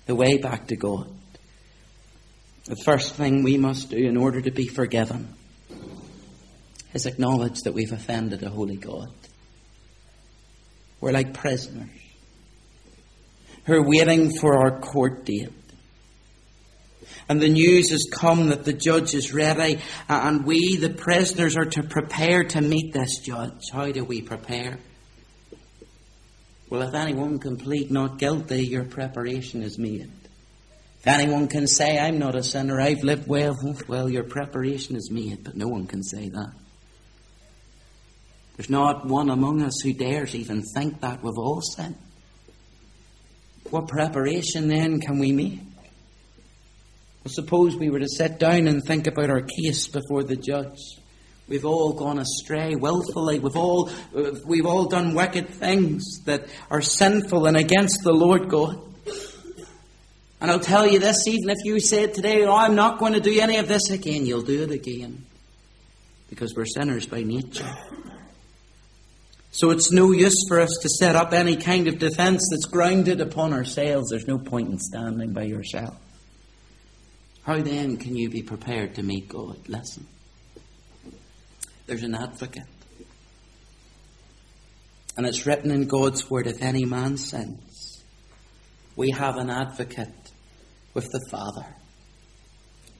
The 0.05 0.15
way 0.15 0.37
back 0.37 0.67
to 0.67 0.75
God. 0.75 1.09
The 2.65 2.75
first 2.83 3.15
thing 3.15 3.43
we 3.43 3.57
must 3.57 3.89
do 3.89 3.97
in 3.97 4.17
order 4.17 4.41
to 4.41 4.51
be 4.51 4.67
forgiven 4.67 5.33
is 6.93 7.05
acknowledge 7.05 7.61
that 7.61 7.73
we've 7.73 7.91
offended 7.91 8.43
a 8.43 8.49
holy 8.49 8.77
God. 8.77 9.11
We're 10.99 11.11
like 11.11 11.33
prisoners 11.33 11.89
who 13.65 13.73
are 13.73 13.87
waiting 13.87 14.31
for 14.39 14.57
our 14.57 14.79
court 14.79 15.25
date 15.25 15.51
and 17.29 17.41
the 17.41 17.49
news 17.49 17.91
has 17.91 18.07
come 18.11 18.47
that 18.47 18.63
the 18.63 18.73
judge 18.73 19.13
is 19.13 19.33
ready, 19.33 19.81
uh, 20.09 20.21
and 20.23 20.45
we, 20.45 20.77
the 20.77 20.89
prisoners, 20.89 21.57
are 21.57 21.65
to 21.65 21.83
prepare 21.83 22.45
to 22.45 22.61
meet 22.61 22.93
this 22.93 23.19
judge. 23.19 23.69
How 23.73 23.91
do 23.91 24.03
we 24.03 24.21
prepare? 24.21 24.79
Well, 26.69 26.81
if 26.81 26.93
anyone 26.93 27.39
can 27.39 27.57
plead 27.57 27.91
not 27.91 28.17
guilty, 28.17 28.65
your 28.65 28.85
preparation 28.85 29.61
is 29.61 29.77
made. 29.77 30.11
If 30.99 31.07
anyone 31.07 31.47
can 31.47 31.67
say, 31.67 31.97
I'm 31.97 32.19
not 32.19 32.35
a 32.35 32.43
sinner, 32.43 32.79
I've 32.79 33.03
lived 33.03 33.27
well, 33.27 33.57
well, 33.87 34.09
your 34.09 34.23
preparation 34.23 34.95
is 34.95 35.11
made, 35.11 35.43
but 35.43 35.55
no 35.55 35.67
one 35.67 35.87
can 35.87 36.03
say 36.03 36.29
that. 36.29 36.51
There's 38.55 38.69
not 38.69 39.05
one 39.05 39.29
among 39.29 39.61
us 39.61 39.81
who 39.83 39.93
dares 39.93 40.33
even 40.33 40.63
think 40.73 41.01
that 41.01 41.23
we've 41.23 41.37
all 41.37 41.61
sinned. 41.61 41.95
What 43.69 43.87
preparation 43.87 44.67
then 44.67 44.99
can 44.99 45.19
we 45.19 45.31
make? 45.31 45.59
Suppose 47.27 47.75
we 47.75 47.89
were 47.89 47.99
to 47.99 48.07
sit 48.07 48.39
down 48.39 48.67
and 48.67 48.83
think 48.83 49.07
about 49.07 49.29
our 49.29 49.41
case 49.41 49.87
before 49.87 50.23
the 50.23 50.35
judge. 50.35 50.79
We've 51.47 51.65
all 51.65 51.93
gone 51.93 52.19
astray 52.19 52.75
willfully. 52.75 53.39
We've 53.39 53.55
all, 53.55 53.89
uh, 54.15 54.31
we've 54.45 54.65
all 54.65 54.85
done 54.85 55.15
wicked 55.15 55.49
things 55.49 56.23
that 56.25 56.47
are 56.69 56.81
sinful 56.81 57.45
and 57.45 57.55
against 57.55 58.03
the 58.03 58.11
Lord 58.11 58.49
God. 58.49 58.81
And 60.41 60.51
I'll 60.51 60.59
tell 60.59 60.85
you 60.85 60.99
this, 60.99 61.25
even 61.27 61.49
if 61.49 61.57
you 61.63 61.79
said 61.79 62.13
today, 62.13 62.43
oh, 62.45 62.55
I'm 62.55 62.75
not 62.75 62.99
going 62.99 63.13
to 63.13 63.21
do 63.21 63.39
any 63.39 63.57
of 63.57 63.67
this 63.67 63.89
again, 63.89 64.25
you'll 64.25 64.43
do 64.43 64.63
it 64.63 64.71
again. 64.71 65.25
Because 66.29 66.53
we're 66.55 66.65
sinners 66.65 67.07
by 67.07 67.23
nature. 67.23 67.73
So 69.51 69.71
it's 69.71 69.91
no 69.91 70.11
use 70.11 70.45
for 70.47 70.59
us 70.59 70.77
to 70.81 70.89
set 70.89 71.15
up 71.15 71.33
any 71.33 71.55
kind 71.55 71.87
of 71.87 71.97
defence 71.97 72.47
that's 72.51 72.65
grounded 72.65 73.21
upon 73.21 73.53
ourselves. 73.53 74.09
There's 74.09 74.27
no 74.27 74.37
point 74.37 74.69
in 74.69 74.77
standing 74.77 75.33
by 75.33 75.43
yourself. 75.43 75.95
How 77.47 77.61
then 77.61 77.95
can 77.95 78.17
you 78.17 78.29
be 78.29 78.43
prepared 78.43 78.95
to 78.95 79.03
meet 79.03 79.29
God? 79.29 79.69
Listen. 79.69 80.05
There's 81.85 82.03
an 82.03 82.13
advocate. 82.13 82.67
And 85.15 85.25
it's 85.25 85.45
written 85.45 85.71
in 85.71 85.87
God's 85.87 86.29
word 86.29 86.47
if 86.47 86.61
any 86.61 86.83
man 86.83 87.15
sins, 87.15 88.03
we 88.97 89.11
have 89.11 89.37
an 89.37 89.49
advocate 89.49 90.09
with 90.93 91.05
the 91.05 91.25
Father, 91.31 91.65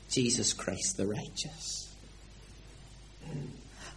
Jesus 0.10 0.54
Christ 0.54 0.96
the 0.96 1.08
righteous. 1.08 1.94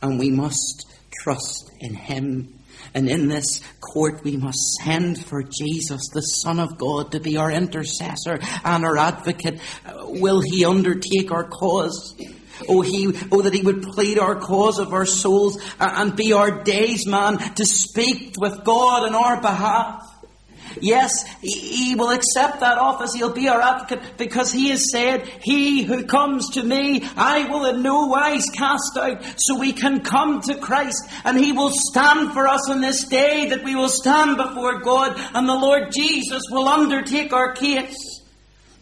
and 0.02 0.18
we 0.18 0.30
must 0.30 0.84
trust 1.22 1.70
in 1.78 1.94
Him. 1.94 2.59
And 2.94 3.08
in 3.08 3.28
this 3.28 3.60
court, 3.80 4.22
we 4.24 4.36
must 4.36 4.58
send 4.82 5.24
for 5.24 5.42
Jesus, 5.42 6.08
the 6.12 6.20
Son 6.20 6.58
of 6.58 6.78
God, 6.78 7.12
to 7.12 7.20
be 7.20 7.36
our 7.36 7.50
intercessor 7.50 8.38
and 8.64 8.84
our 8.84 8.96
advocate. 8.96 9.60
Will 10.04 10.40
He 10.40 10.64
undertake 10.64 11.30
our 11.30 11.48
cause? 11.48 12.14
Oh, 12.68 12.82
he, 12.82 13.06
oh, 13.32 13.42
that 13.42 13.54
he 13.54 13.62
would 13.62 13.82
plead 13.82 14.18
our 14.18 14.36
cause 14.36 14.78
of 14.78 14.92
our 14.92 15.06
souls 15.06 15.56
uh, 15.80 15.90
and 15.94 16.14
be 16.14 16.32
our 16.32 16.62
days 16.62 17.06
man 17.06 17.38
to 17.54 17.64
speak 17.64 18.34
with 18.38 18.64
God 18.64 19.08
on 19.08 19.14
our 19.14 19.40
behalf. 19.40 19.99
Yes, 20.80 21.24
he 21.40 21.94
will 21.94 22.10
accept 22.10 22.60
that 22.60 22.78
office. 22.78 23.14
He'll 23.14 23.32
be 23.32 23.48
our 23.48 23.60
advocate 23.60 24.16
because 24.16 24.52
he 24.52 24.70
has 24.70 24.90
said, 24.90 25.26
He 25.42 25.82
who 25.82 26.04
comes 26.04 26.50
to 26.50 26.62
me, 26.62 27.02
I 27.16 27.48
will 27.48 27.66
in 27.66 27.82
no 27.82 28.06
wise 28.06 28.46
cast 28.46 28.96
out. 28.96 29.22
So 29.36 29.58
we 29.58 29.72
can 29.72 30.00
come 30.00 30.40
to 30.42 30.56
Christ 30.56 31.08
and 31.24 31.38
he 31.38 31.52
will 31.52 31.72
stand 31.72 32.32
for 32.32 32.46
us 32.46 32.68
on 32.68 32.80
this 32.80 33.04
day 33.04 33.48
that 33.48 33.64
we 33.64 33.74
will 33.74 33.88
stand 33.88 34.36
before 34.36 34.80
God 34.80 35.14
and 35.34 35.48
the 35.48 35.54
Lord 35.54 35.92
Jesus 35.92 36.42
will 36.50 36.68
undertake 36.68 37.32
our 37.32 37.52
case. 37.52 38.20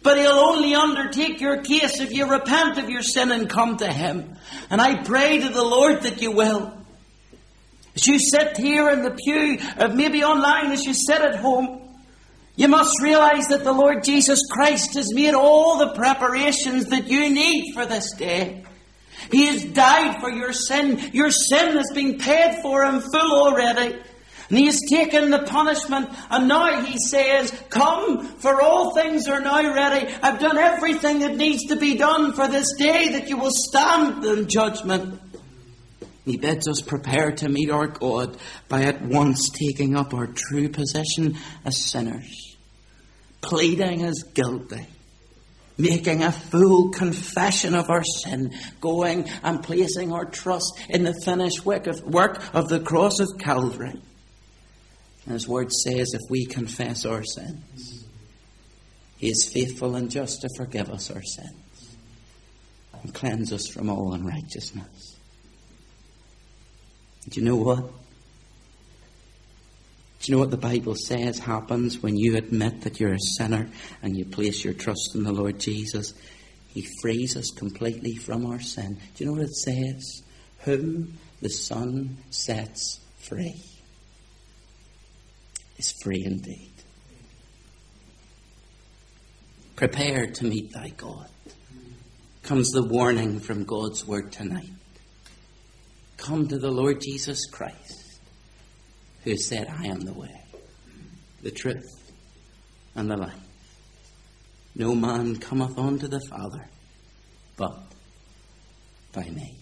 But 0.03 0.19
he'll 0.19 0.31
only 0.31 0.75
undertake 0.75 1.41
your 1.41 1.63
case 1.63 2.01
if 2.01 2.13
you 2.13 2.31
repent 2.31 2.79
of 2.79 2.89
your 2.89 3.03
sin 3.03 3.33
and 3.33 3.51
come 3.51 3.79
to 3.79 3.93
him. 3.93 4.37
And 4.71 4.81
I 4.81 5.03
pray 5.03 5.39
to 5.41 5.49
the 5.49 5.65
Lord 5.65 6.03
that 6.03 6.23
you 6.23 6.33
will. 6.33 6.78
As 7.99 8.07
you 8.07 8.21
sit 8.21 8.57
here 8.57 8.91
in 8.91 9.03
the 9.03 9.11
pew, 9.11 9.59
or 9.77 9.89
maybe 9.89 10.23
online 10.23 10.71
as 10.71 10.85
you 10.85 10.95
sit 10.95 11.21
at 11.21 11.35
home, 11.35 11.83
you 12.55 12.69
must 12.69 13.03
realize 13.03 13.49
that 13.49 13.65
the 13.65 13.73
Lord 13.73 14.05
Jesus 14.05 14.39
Christ 14.49 14.95
has 14.95 15.13
made 15.13 15.35
all 15.35 15.79
the 15.79 15.95
preparations 15.95 16.87
that 16.91 17.09
you 17.09 17.29
need 17.29 17.75
for 17.75 17.87
this 17.87 18.13
day. 18.15 18.65
He 19.33 19.47
has 19.47 19.65
died 19.65 20.21
for 20.21 20.31
your 20.31 20.53
sin. 20.53 21.11
Your 21.13 21.33
sin 21.33 21.77
has 21.77 21.91
been 21.93 22.19
paid 22.19 22.61
for 22.63 22.85
in 22.85 23.01
full 23.01 23.33
already. 23.33 23.97
And 24.49 24.59
he 24.59 24.67
has 24.67 24.81
taken 24.89 25.31
the 25.31 25.43
punishment, 25.43 26.09
and 26.31 26.47
now 26.47 26.81
he 26.83 26.99
says, 26.99 27.51
Come, 27.69 28.25
for 28.25 28.63
all 28.63 28.95
things 28.95 29.27
are 29.27 29.41
now 29.41 29.75
ready. 29.75 30.07
I've 30.23 30.39
done 30.39 30.57
everything 30.57 31.19
that 31.19 31.37
needs 31.37 31.65
to 31.65 31.75
be 31.75 31.97
done 31.97 32.33
for 32.33 32.47
this 32.47 32.77
day 32.79 33.09
that 33.09 33.29
you 33.29 33.39
will 33.39 33.51
stand 33.53 34.25
in 34.25 34.49
judgment. 34.49 35.21
He 36.29 36.37
bids 36.37 36.69
us 36.69 36.83
prepare 36.83 37.33
to 37.33 37.49
meet 37.49 37.71
our 37.71 37.87
God 37.87 38.37
by 38.69 38.83
at 38.83 39.01
once 39.01 39.49
taking 39.49 39.97
up 39.97 40.13
our 40.13 40.27
true 40.27 40.69
position 40.69 41.39
as 41.65 41.83
sinners, 41.91 42.55
pleading 43.41 44.03
as 44.03 44.25
guilty, 44.35 44.87
making 45.79 46.23
a 46.23 46.31
full 46.31 46.91
confession 46.91 47.75
of 47.75 47.89
our 47.89 48.05
sin, 48.05 48.53
going 48.79 49.27
and 49.43 49.63
placing 49.63 50.13
our 50.13 50.27
trust 50.27 50.79
in 50.91 51.05
the 51.05 51.19
finished 51.25 51.65
work 51.65 51.87
of, 51.87 52.03
work 52.03 52.43
of 52.55 52.69
the 52.69 52.81
cross 52.81 53.21
of 53.21 53.29
Calvary. 53.39 53.99
His 55.27 55.49
word 55.49 55.73
says, 55.73 56.13
if 56.13 56.31
we 56.31 56.45
confess 56.45 57.07
our 57.07 57.25
sins, 57.25 58.05
He 59.17 59.29
is 59.29 59.51
faithful 59.51 59.97
and 59.97 60.11
just 60.11 60.43
to 60.43 60.49
forgive 60.59 60.91
us 60.91 61.11
our 61.11 61.23
sins 61.23 61.97
and 63.03 63.15
cleanse 63.15 63.51
us 63.51 63.67
from 63.67 63.89
all 63.89 64.13
unrighteousness. 64.13 65.18
Do 67.29 67.41
you 67.41 67.47
know 67.47 67.57
what? 67.57 67.79
Do 70.21 70.33
you 70.33 70.35
know 70.35 70.41
what 70.41 70.51
the 70.51 70.57
Bible 70.57 70.95
says 70.95 71.39
happens 71.39 72.03
when 72.03 72.17
you 72.17 72.37
admit 72.37 72.83
that 72.83 72.99
you're 72.99 73.15
a 73.15 73.21
sinner 73.37 73.69
and 74.03 74.17
you 74.17 74.25
place 74.25 74.65
your 74.65 74.75
trust 74.75 75.15
in 75.15 75.23
the 75.23 75.33
Lord 75.33 75.61
Jesus? 75.61 76.15
He 76.69 76.87
frees 77.01 77.37
us 77.37 77.51
completely 77.51 78.17
from 78.17 78.47
our 78.47 78.61
sin. 78.61 78.95
Do 78.95 79.25
you 79.25 79.27
know 79.27 79.37
what 79.37 79.43
it 79.43 79.55
says? 79.55 80.23
Whom 80.61 81.19
the 81.41 81.51
Son 81.51 82.17
sets 82.31 83.01
free 83.19 83.63
is 85.79 85.95
free 86.03 86.25
indeed. 86.25 86.73
Prepare 89.77 90.27
to 90.27 90.45
meet 90.45 90.73
thy 90.73 90.89
God. 90.89 91.29
Comes 92.43 92.71
the 92.71 92.83
warning 92.83 93.39
from 93.39 93.65
God's 93.65 94.05
word 94.07 94.33
tonight. 94.33 94.71
Come 96.19 96.47
to 96.49 96.59
the 96.59 96.71
Lord 96.71 97.01
Jesus 97.01 97.47
Christ, 97.47 98.21
who 99.25 99.37
said, 99.37 99.69
I 99.69 99.87
am 99.87 100.01
the 100.01 100.13
way, 100.13 100.43
the 101.43 101.51
truth, 101.51 102.13
and 102.95 103.11
the 103.11 103.17
life. 103.17 103.33
No 104.75 104.95
man 104.95 105.37
cometh 105.37 105.79
unto 105.79 106.07
the 106.07 106.21
Father 106.29 106.69
but 107.59 107.77
by 109.13 109.29
me. 109.29 109.57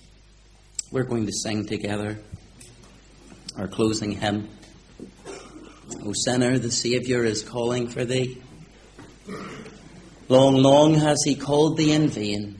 We're 0.92 1.04
going 1.04 1.26
to 1.26 1.32
sing 1.32 1.66
together 1.66 2.18
our 3.56 3.66
closing 3.66 4.12
hymn. 4.12 4.48
O 6.04 6.12
sinner, 6.12 6.58
the 6.58 6.70
Saviour 6.70 7.24
is 7.24 7.42
calling 7.42 7.88
for 7.88 8.04
thee. 8.04 8.40
Long, 10.28 10.56
long 10.56 10.94
has 10.94 11.18
he 11.24 11.34
called 11.34 11.76
thee 11.76 11.92
in 11.92 12.08
vain. 12.08 12.58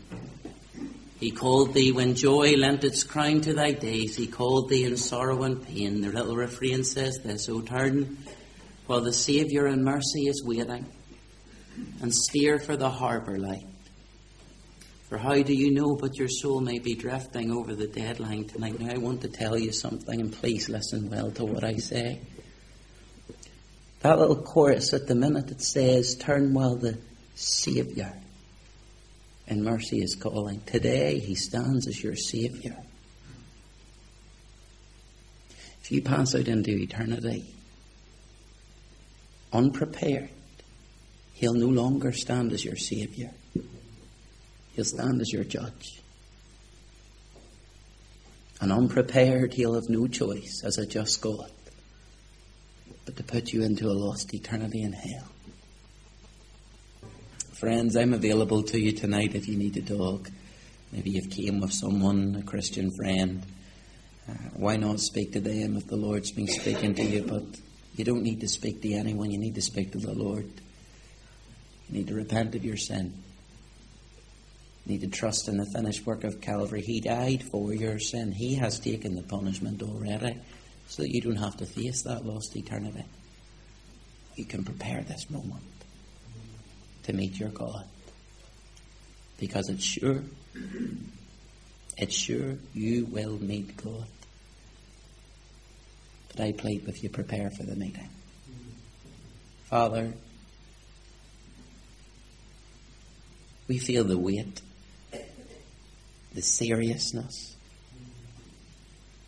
He 1.26 1.32
called 1.32 1.74
thee 1.74 1.90
when 1.90 2.14
joy 2.14 2.52
lent 2.52 2.84
its 2.84 3.02
crown 3.02 3.40
to 3.40 3.52
thy 3.52 3.72
days. 3.72 4.14
He 4.14 4.28
called 4.28 4.68
thee 4.68 4.84
in 4.84 4.96
sorrow 4.96 5.42
and 5.42 5.60
pain. 5.60 6.00
The 6.00 6.10
little 6.10 6.36
refrain 6.36 6.84
says 6.84 7.18
this, 7.18 7.48
O 7.48 7.62
turn, 7.62 8.18
while 8.86 9.00
the 9.00 9.12
Saviour 9.12 9.66
in 9.66 9.82
mercy 9.82 10.28
is 10.28 10.44
waiting, 10.44 10.86
and 12.00 12.14
steer 12.14 12.60
for 12.60 12.76
the 12.76 12.88
harbour 12.88 13.38
light. 13.38 13.66
For 15.08 15.18
how 15.18 15.42
do 15.42 15.52
you 15.52 15.72
know 15.74 15.96
but 15.96 16.16
your 16.16 16.28
soul 16.28 16.60
may 16.60 16.78
be 16.78 16.94
drifting 16.94 17.50
over 17.50 17.74
the 17.74 17.88
deadline 17.88 18.44
tonight? 18.44 18.78
Now 18.78 18.94
I 18.94 18.98
want 18.98 19.22
to 19.22 19.28
tell 19.28 19.58
you 19.58 19.72
something, 19.72 20.20
and 20.20 20.32
please 20.32 20.68
listen 20.68 21.10
well 21.10 21.32
to 21.32 21.44
what 21.44 21.64
I 21.64 21.78
say. 21.78 22.20
That 24.02 24.20
little 24.20 24.44
chorus 24.44 24.94
at 24.94 25.08
the 25.08 25.16
minute 25.16 25.50
it 25.50 25.60
says, 25.60 26.14
Turn 26.14 26.54
while 26.54 26.76
the 26.76 26.96
Saviour 27.34 28.12
and 29.48 29.64
mercy 29.64 30.02
is 30.02 30.14
calling. 30.14 30.60
Today, 30.66 31.18
He 31.18 31.34
stands 31.34 31.86
as 31.86 32.02
your 32.02 32.16
Savior. 32.16 32.76
If 35.82 35.92
you 35.92 36.02
pass 36.02 36.34
out 36.34 36.48
into 36.48 36.76
eternity 36.76 37.54
unprepared, 39.52 40.30
He'll 41.34 41.54
no 41.54 41.68
longer 41.68 42.12
stand 42.12 42.52
as 42.52 42.64
your 42.64 42.76
Savior. 42.76 43.30
He'll 44.74 44.84
stand 44.84 45.20
as 45.20 45.32
your 45.32 45.44
judge. 45.44 46.00
And 48.60 48.72
unprepared, 48.72 49.54
He'll 49.54 49.74
have 49.74 49.88
no 49.88 50.06
choice 50.06 50.62
as 50.64 50.78
a 50.78 50.86
just 50.86 51.20
God 51.20 51.50
but 53.06 53.16
to 53.16 53.22
put 53.22 53.52
you 53.52 53.62
into 53.62 53.88
a 53.88 53.94
lost 53.94 54.34
eternity 54.34 54.82
in 54.82 54.92
hell. 54.92 55.28
Friends, 57.58 57.96
I'm 57.96 58.12
available 58.12 58.62
to 58.64 58.78
you 58.78 58.92
tonight 58.92 59.34
if 59.34 59.48
you 59.48 59.56
need 59.56 59.72
to 59.74 59.80
talk. 59.80 60.28
Maybe 60.92 61.12
you've 61.12 61.30
came 61.30 61.58
with 61.58 61.72
someone, 61.72 62.36
a 62.38 62.42
Christian 62.42 62.90
friend. 62.94 63.42
Uh, 64.28 64.34
why 64.56 64.76
not 64.76 65.00
speak 65.00 65.32
to 65.32 65.40
them 65.40 65.78
if 65.78 65.86
the 65.86 65.96
Lord's 65.96 66.32
been 66.32 66.48
speaking 66.48 66.94
to 66.96 67.02
you? 67.02 67.22
But 67.22 67.44
you 67.94 68.04
don't 68.04 68.22
need 68.22 68.42
to 68.42 68.48
speak 68.48 68.82
to 68.82 68.92
anyone. 68.92 69.30
You 69.30 69.38
need 69.38 69.54
to 69.54 69.62
speak 69.62 69.92
to 69.92 69.98
the 69.98 70.12
Lord. 70.12 70.44
You 71.88 71.96
need 71.96 72.08
to 72.08 72.14
repent 72.14 72.54
of 72.54 72.62
your 72.62 72.76
sin. 72.76 73.14
You 74.84 74.92
need 74.92 75.10
to 75.10 75.18
trust 75.18 75.48
in 75.48 75.56
the 75.56 75.64
finished 75.74 76.04
work 76.04 76.24
of 76.24 76.42
Calvary. 76.42 76.82
He 76.82 77.00
died 77.00 77.42
for 77.50 77.72
your 77.72 77.98
sin. 77.98 78.32
He 78.32 78.56
has 78.56 78.78
taken 78.78 79.14
the 79.16 79.22
punishment 79.22 79.80
already 79.80 80.38
so 80.88 81.04
that 81.04 81.10
you 81.10 81.22
don't 81.22 81.36
have 81.36 81.56
to 81.56 81.64
face 81.64 82.02
that 82.02 82.26
lost 82.26 82.54
eternity. 82.54 83.06
You 84.34 84.44
can 84.44 84.62
prepare 84.62 85.02
this 85.04 85.30
moment 85.30 85.62
to 87.06 87.12
meet 87.12 87.38
your 87.38 87.48
God. 87.48 87.84
Because 89.38 89.68
it's 89.68 89.84
sure, 89.84 90.22
it's 91.96 92.14
sure 92.14 92.56
you 92.74 93.06
will 93.06 93.38
meet 93.40 93.76
God. 93.76 94.06
But 96.28 96.40
I 96.40 96.52
plead 96.52 96.84
with 96.84 97.02
you, 97.02 97.08
prepare 97.08 97.50
for 97.50 97.62
the 97.62 97.76
meeting. 97.76 98.08
Father, 99.66 100.12
we 103.68 103.78
feel 103.78 104.04
the 104.04 104.18
weight, 104.18 104.60
the 106.34 106.42
seriousness 106.42 107.56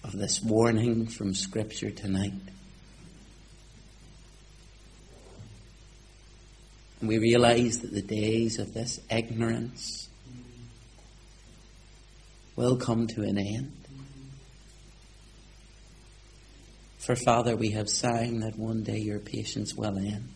of 0.03 0.12
this 0.12 0.43
warning 0.43 1.07
from 1.07 1.35
Scripture 1.35 1.91
tonight. 1.91 2.33
And 7.01 7.09
we 7.09 7.18
realize 7.18 7.78
that 7.80 7.92
the 7.92 8.03
days 8.03 8.59
of 8.59 8.74
this 8.74 9.01
ignorance 9.11 10.09
will 12.57 12.76
come 12.76 13.07
to 13.07 13.22
an 13.22 13.38
end. 13.38 13.72
For 16.99 17.14
Father, 17.14 17.57
we 17.57 17.70
have 17.70 17.88
sang 17.88 18.40
that 18.40 18.59
one 18.59 18.82
day 18.82 18.99
your 18.99 19.20
patience 19.20 19.74
will 19.74 19.96
end. 19.96 20.28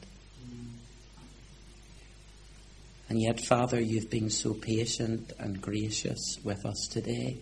And 3.08 3.20
yet, 3.20 3.40
Father, 3.40 3.78
you've 3.78 4.08
been 4.08 4.30
so 4.30 4.54
patient 4.54 5.32
and 5.38 5.60
gracious 5.60 6.38
with 6.42 6.64
us 6.64 6.88
today. 6.88 7.36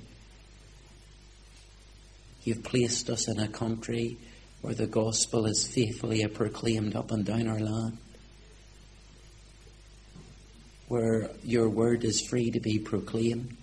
You've 2.42 2.64
placed 2.64 3.10
us 3.10 3.28
in 3.28 3.38
a 3.38 3.46
country 3.46 4.16
where 4.62 4.74
the 4.74 4.88
gospel 4.88 5.46
is 5.46 5.66
faithfully 5.66 6.26
proclaimed 6.26 6.96
up 6.96 7.12
and 7.12 7.24
down 7.24 7.46
our 7.46 7.60
land. 7.60 7.98
Where 10.90 11.30
your 11.44 11.68
word 11.68 12.02
is 12.02 12.20
free 12.20 12.50
to 12.50 12.58
be 12.58 12.80
proclaimed. 12.80 13.56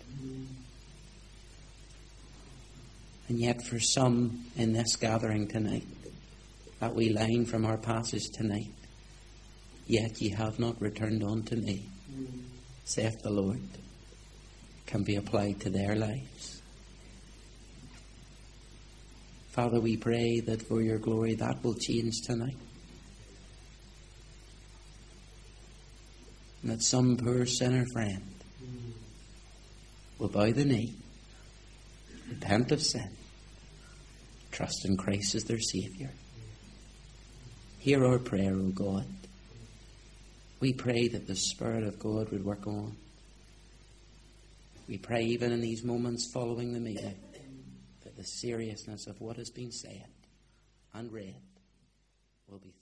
And 3.27 3.37
yet, 3.37 3.67
for 3.67 3.81
some 3.81 4.45
in 4.55 4.71
this 4.71 4.95
gathering 4.95 5.49
tonight, 5.49 5.85
that 6.79 6.95
we 6.95 7.09
line 7.09 7.45
from 7.45 7.65
our 7.65 7.75
passage 7.75 8.29
tonight, 8.29 8.71
yet 9.87 10.21
ye 10.21 10.29
have 10.29 10.57
not 10.57 10.81
returned 10.81 11.21
unto 11.21 11.57
me, 11.57 11.89
saith 12.85 13.21
the 13.21 13.29
Lord, 13.29 13.59
can 14.85 15.03
be 15.03 15.17
applied 15.17 15.59
to 15.59 15.69
their 15.69 15.97
lives. 15.97 16.61
Father, 19.49 19.81
we 19.81 19.97
pray 19.97 20.39
that 20.45 20.61
for 20.61 20.81
your 20.81 20.97
glory 20.97 21.35
that 21.35 21.61
will 21.61 21.75
change 21.75 22.21
tonight. 22.21 22.55
That 26.67 26.83
some 26.83 27.15
poor 27.15 27.45
sinner 27.45 27.85
friend 27.93 28.23
will 30.19 30.27
bow 30.27 30.51
the 30.51 30.65
knee, 30.65 30.93
repent 32.29 32.71
of 32.71 32.81
sin, 32.81 33.09
trust 34.51 34.85
in 34.85 34.97
Christ 34.97 35.35
as 35.35 35.45
their 35.45 35.59
Saviour. 35.59 36.09
Hear 37.79 38.05
our 38.05 38.19
prayer, 38.19 38.53
O 38.53 38.69
God. 38.69 39.05
We 40.59 40.73
pray 40.73 41.07
that 41.07 41.25
the 41.25 41.35
Spirit 41.35 41.83
of 41.83 41.99
God 41.99 42.31
would 42.31 42.43
work 42.43 42.67
on. 42.67 42.97
We 44.89 44.97
pray 44.97 45.23
even 45.23 45.51
in 45.51 45.61
these 45.61 45.83
moments 45.83 46.31
following 46.33 46.73
the 46.73 46.79
meeting 46.79 47.15
that 48.03 48.17
the 48.17 48.23
seriousness 48.23 49.07
of 49.07 49.21
what 49.21 49.37
has 49.37 49.49
been 49.51 49.71
said 49.71 50.07
and 50.93 51.11
read 51.11 51.35
will 52.49 52.59
be. 52.59 52.76